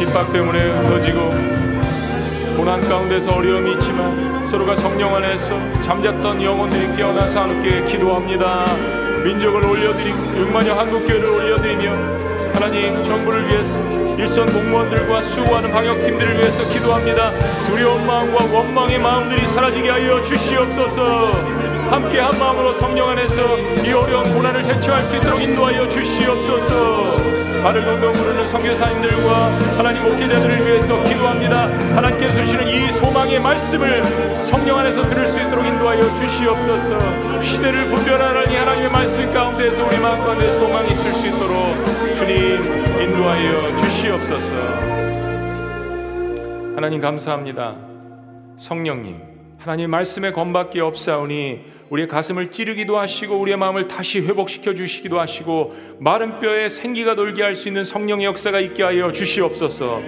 핍박 0.00 0.32
때문에 0.32 0.70
흩어지고 0.70 1.41
고난 2.56 2.80
가운데서 2.88 3.32
어려움이 3.32 3.72
있지만 3.74 4.44
서로가 4.46 4.76
성령 4.76 5.14
안에서 5.14 5.58
잠잤던 5.80 6.42
영혼들이 6.42 6.96
깨어나서 6.96 7.42
함께 7.42 7.84
기도합니다. 7.84 8.66
민족을 9.24 9.64
올려드리고 9.64 10.18
6만여 10.18 10.74
한국교회를 10.74 11.28
올려드리며 11.28 12.52
하나님 12.54 13.02
정부를 13.04 13.48
위해서 13.48 13.92
일선 14.18 14.46
공무원들과 14.46 15.22
수고하는 15.22 15.72
방역팀들을 15.72 16.38
위해서 16.38 16.68
기도합니다. 16.68 17.32
두려운 17.66 18.06
마음과 18.06 18.44
원망의 18.52 18.98
마음들이 18.98 19.48
사라지게 19.48 19.88
하여 19.88 20.22
주시옵소서. 20.22 21.81
함께 21.92 22.20
한 22.20 22.38
마음으로 22.38 22.72
성령 22.72 23.10
안에서 23.10 23.58
이 23.84 23.92
어려운 23.92 24.32
고난을 24.32 24.62
대처할 24.62 25.04
수 25.04 25.14
있도록 25.14 25.42
인도하여 25.42 25.86
주시옵소서. 25.86 27.16
발을 27.62 27.84
동동 27.84 28.14
부르는 28.14 28.46
성교사님들과 28.46 29.50
하나님 29.76 30.02
목회자들을 30.04 30.64
위해서 30.64 31.02
기도합니다. 31.04 31.64
하나님께서 31.94 32.34
주시는 32.38 32.66
이 32.66 32.90
소망의 32.92 33.40
말씀을 33.40 34.02
성령 34.38 34.78
안에서 34.78 35.02
들을 35.02 35.28
수 35.28 35.38
있도록 35.38 35.66
인도하여 35.66 36.00
주시옵소서. 36.18 37.42
시대를 37.42 37.90
분별하라니 37.90 38.56
하나님의 38.56 38.90
말씀 38.90 39.30
가운데서 39.30 39.86
우리 39.86 39.98
마음 39.98 40.24
가운데 40.24 40.50
소망이 40.50 40.92
있을 40.92 41.12
수 41.12 41.26
있도록 41.26 42.14
주님 42.14 43.02
인도하여 43.02 43.76
주시옵소서. 43.84 44.52
하나님 46.74 47.02
감사합니다. 47.02 47.76
성령님, 48.56 49.20
하나님 49.58 49.90
말씀에 49.90 50.32
건밖에 50.32 50.80
없사오니 50.80 51.81
우리의 51.92 52.08
가슴을 52.08 52.50
찌르기도 52.50 52.98
하시고 52.98 53.36
우리의 53.36 53.58
마음을 53.58 53.86
다시 53.86 54.20
회복시켜 54.20 54.72
주시기도 54.74 55.20
하시고 55.20 55.74
마른 55.98 56.40
뼈에 56.40 56.70
생기가 56.70 57.14
돌게 57.14 57.42
할 57.42 57.52
수 57.54 57.68
있는 57.68 57.84
성령의 57.84 58.24
역사가 58.24 58.60
있게 58.60 58.82
하여 58.82 59.12
주시옵소서. 59.12 60.00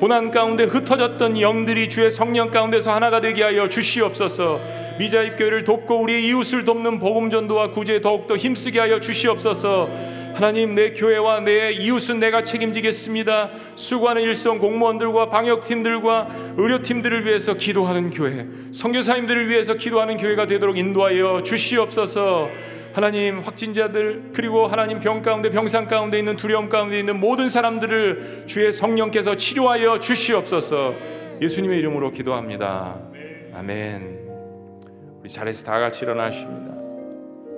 고난 0.00 0.32
가운데 0.32 0.64
흩어졌던 0.64 1.40
영들이 1.40 1.88
주의 1.88 2.10
성령 2.10 2.50
가운데서 2.50 2.92
하나가 2.92 3.20
되게 3.20 3.44
하여 3.44 3.68
주시옵소서. 3.68 4.60
미자입 4.98 5.36
교회를 5.36 5.62
돕고 5.62 6.02
우리의 6.02 6.26
이웃을 6.26 6.64
돕는 6.64 6.98
복음 6.98 7.30
전도와 7.30 7.70
구제에 7.70 8.00
더욱더 8.00 8.36
힘쓰게 8.36 8.80
하여 8.80 8.98
주시옵소서. 8.98 10.17
하나님 10.38 10.76
내 10.76 10.92
교회와 10.92 11.40
내 11.40 11.72
이웃은 11.72 12.20
내가 12.20 12.44
책임지겠습니다. 12.44 13.50
수고하는 13.74 14.22
일선 14.22 14.60
공무원들과 14.60 15.30
방역팀들과 15.30 16.54
의료팀들을 16.56 17.26
위해서 17.26 17.54
기도하는 17.54 18.10
교회, 18.10 18.46
선교사님들을 18.70 19.48
위해서 19.48 19.74
기도하는 19.74 20.16
교회가 20.16 20.46
되도록 20.46 20.78
인도하여 20.78 21.42
주시옵소서. 21.42 22.50
하나님 22.92 23.40
확진자들 23.40 24.30
그리고 24.32 24.68
하나님 24.68 25.00
병 25.00 25.22
가운데 25.22 25.50
병상 25.50 25.88
가운데 25.88 26.20
있는 26.20 26.36
두려움 26.36 26.68
가운데 26.68 27.00
있는 27.00 27.18
모든 27.18 27.48
사람들을 27.48 28.44
주의 28.46 28.72
성령께서 28.72 29.34
치료하여 29.34 29.98
주시옵소서. 29.98 30.94
예수님의 31.42 31.80
이름으로 31.80 32.12
기도합니다. 32.12 32.96
아멘. 33.54 34.20
우리 35.20 35.30
자리에서 35.30 35.64
다 35.64 35.80
같이 35.80 36.04
일어나십니다. 36.04 36.76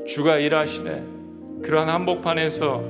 주가 0.06 0.38
일하시네. 0.38 1.19
그러한 1.62 1.88
한복판에서 1.88 2.82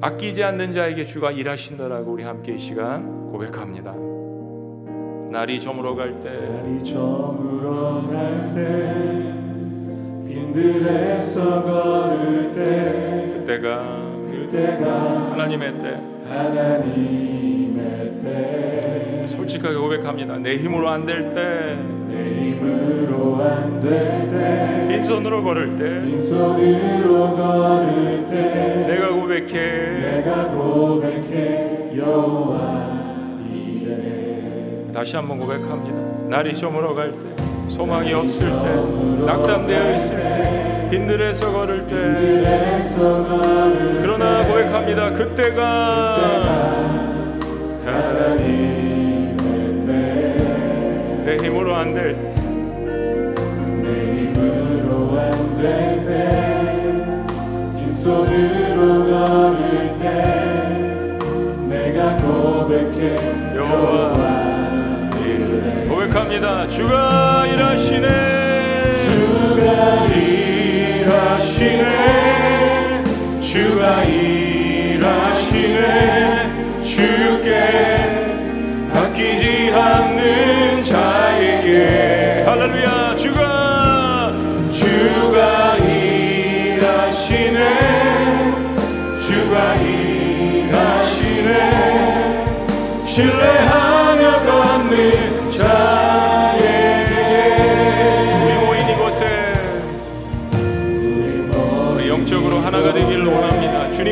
아끼지 0.00 0.42
않는 0.44 0.72
자에게 0.72 1.06
주가 1.06 1.30
일하신다라고 1.30 2.12
우리 2.12 2.22
함께 2.24 2.54
이 2.54 2.58
시간 2.58 3.30
고백합니다. 3.30 3.94
날이 5.30 5.60
저물어 5.60 5.94
갈 5.94 6.18
때, 6.20 6.30
날이 6.30 6.82
저물어 6.84 8.06
갈 8.10 8.52
때 8.54 9.34
빈들에서 10.26 11.62
걸을 11.64 12.52
때 12.54 13.32
그때가 13.40 13.98
그때가 14.30 15.32
하나님의 15.32 15.78
때, 15.78 16.00
하나님의 16.28 17.84
때 18.22 18.87
솔직하게 19.48 19.76
고백합니다. 19.76 20.36
내 20.36 20.58
힘으로 20.58 20.90
안 20.90 21.06
될 21.06 21.30
때, 21.30 21.78
내 22.06 22.50
힘으로 22.50 23.36
안 23.42 23.80
될 23.80 24.30
때. 24.30 24.86
빈손으로 24.88 25.42
걸을 25.42 25.74
때, 25.76 26.00
빈손으로 26.02 27.34
걸을 27.34 28.26
때. 28.28 28.84
내가 28.86 29.08
고백해. 29.14 30.22
내가 30.22 30.48
고백해. 30.48 31.96
여호와 31.96 32.88
이래 33.50 34.92
다시 34.92 35.16
한번 35.16 35.40
고백합니다. 35.40 35.98
날이 36.28 36.54
저물어 36.54 36.94
갈 36.94 37.12
때, 37.12 37.18
소망이 37.68 38.12
없을 38.12 38.50
때, 38.50 39.24
낙담되어 39.24 39.94
있을 39.94 40.16
때, 40.16 40.88
빈들에서 40.90 41.52
걸을 41.52 41.86
때, 41.86 41.94
빈들에서 41.94 43.24
걸을 43.24 43.98
그러나 44.02 44.46
고백합니다. 44.46 45.10
그때가 45.12 46.48
하나님 47.86 48.67
내 51.84 52.16
힘으로 54.32 55.16
안 55.16 55.28
될 55.58 55.70
때, 56.06 56.10
빈손으로 57.76 58.80
걸을 59.04 59.96
때, 60.00 60.04
내가 61.68 61.98
고백해 62.16 63.00
여호와. 63.54 63.98
고백합니다. 65.88 66.44
주가! 66.68 67.37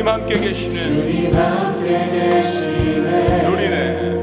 주님 0.07 0.15
함께 0.21 0.39
계시는 0.39 0.77
주님 0.77 1.35
함께 1.35 1.89
계시네 2.11 3.43
누리네. 3.43 4.21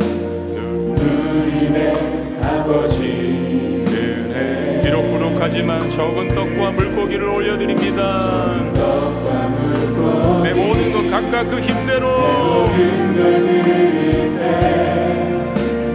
누리네 0.97 1.93
아버지 2.41 3.85
은혜. 3.87 4.80
비록 4.82 5.11
부족하지만 5.11 5.91
적은 5.91 6.35
떡과 6.35 6.70
물고기를 6.70 7.28
올려드립니다. 7.28 8.72
떡과 8.72 9.49
물고 9.49 10.43
내 10.43 10.55
모든 10.55 10.91
것 10.91 11.11
각각 11.11 11.51
그 11.51 11.61
힘대로 11.61 12.66
모든 12.66 13.14
걸 13.14 13.43
드릴 13.43 14.39
때 14.39 14.43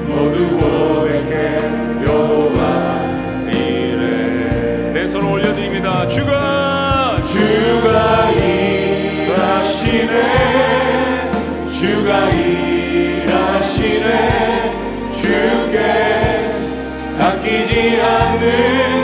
모두 0.08 0.56
고백해 0.56 2.06
여호와 2.06 3.06
이래 3.50 4.92
내 4.94 5.08
손을 5.08 5.28
올려드립니다. 5.32 6.08
주가 6.08 7.18
주가 7.24 8.32
일하시네 10.10 11.32
주가 11.70 12.30
일하시네. 12.30 14.08
주께 15.16 15.78
아끼지 17.20 18.02
않는 18.02 18.99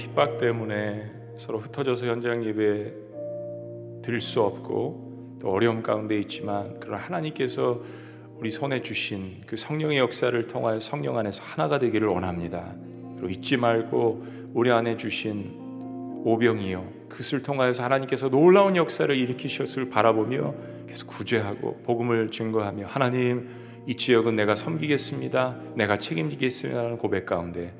핍박 0.00 0.38
때문에 0.38 1.10
서로 1.36 1.58
흩어져서 1.58 2.06
현장 2.06 2.42
예배 2.42 2.92
드릴 4.02 4.22
수 4.22 4.40
없고 4.40 5.38
또 5.42 5.50
어려움 5.50 5.82
가운데 5.82 6.18
있지만 6.20 6.76
그러나 6.80 6.96
하나님께서 6.96 7.82
우리 8.38 8.50
손에 8.50 8.80
주신 8.80 9.42
그 9.46 9.58
성령의 9.58 9.98
역사를 9.98 10.46
통하여 10.46 10.80
성령 10.80 11.18
안에서 11.18 11.42
하나가 11.42 11.78
되기를 11.78 12.08
원합니다. 12.08 12.74
그리고 13.16 13.28
잊지 13.28 13.58
말고 13.58 14.24
우리 14.54 14.70
안에 14.70 14.96
주신 14.96 15.52
오병이요 16.24 17.08
그것을 17.10 17.42
통하여서 17.42 17.82
하나님께서 17.82 18.30
놀라운 18.30 18.76
역사를 18.76 19.14
일으키셨을 19.14 19.90
바라보며 19.90 20.54
계속 20.88 21.08
구제하고 21.08 21.76
복음을 21.84 22.30
증거하며 22.30 22.86
하나님 22.86 23.50
이 23.86 23.94
지역은 23.94 24.34
내가 24.34 24.54
섬기겠습니다. 24.54 25.56
내가 25.74 25.98
책임지겠습니다라는 25.98 26.96
고백 26.96 27.26
가운데 27.26 27.74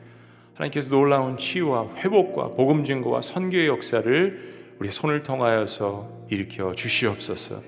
하나님께서 0.60 0.90
놀라운 0.90 1.38
치유와 1.38 1.94
회복과 1.96 2.50
복음 2.50 2.84
증거와 2.84 3.22
선교의 3.22 3.68
역사를 3.68 4.74
우리 4.78 4.90
손을 4.90 5.22
통하여서 5.22 6.26
일으켜 6.30 6.72
주시옵소서. 6.72 7.62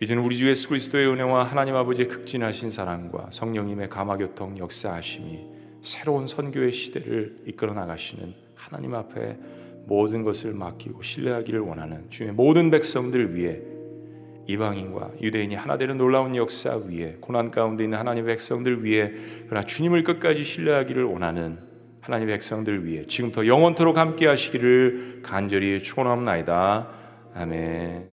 이제는 0.00 0.22
우리 0.22 0.36
주 0.36 0.48
예수 0.48 0.68
그리스도의 0.68 1.08
은혜와 1.08 1.44
하나님 1.44 1.74
아버지의 1.74 2.06
극진하신 2.08 2.70
사랑과 2.70 3.28
성령님의 3.30 3.88
감화교통 3.88 4.58
역사하심이 4.58 5.46
새로운 5.82 6.28
선교의 6.28 6.70
시대를 6.70 7.38
이끌어 7.46 7.72
나가시는 7.72 8.34
하나님 8.54 8.94
앞에 8.94 9.36
모든 9.86 10.22
것을 10.22 10.52
맡기고 10.52 11.02
신뢰하기를 11.02 11.60
원하는 11.60 12.08
주의 12.10 12.30
모든 12.30 12.70
백성들 12.70 13.34
위해 13.34 13.60
이방인과 14.46 15.12
유대인이 15.20 15.54
하나 15.54 15.76
되는 15.76 15.98
놀라운 15.98 16.36
역사 16.36 16.76
위에 16.76 17.16
고난 17.20 17.50
가운데 17.50 17.84
있는 17.84 17.98
하나님의 17.98 18.34
백성들 18.34 18.84
위해 18.84 19.12
그러나 19.48 19.64
주님을 19.64 20.04
끝까지 20.04 20.44
신뢰하기를 20.44 21.04
원하는 21.04 21.58
하나님의 22.00 22.34
백성들 22.34 22.86
위해 22.86 23.06
지금부터 23.06 23.46
영원토록 23.46 23.98
함께 23.98 24.26
하시기를 24.28 25.20
간절히 25.22 25.82
축원합니다. 25.82 26.88
아멘. 27.34 28.15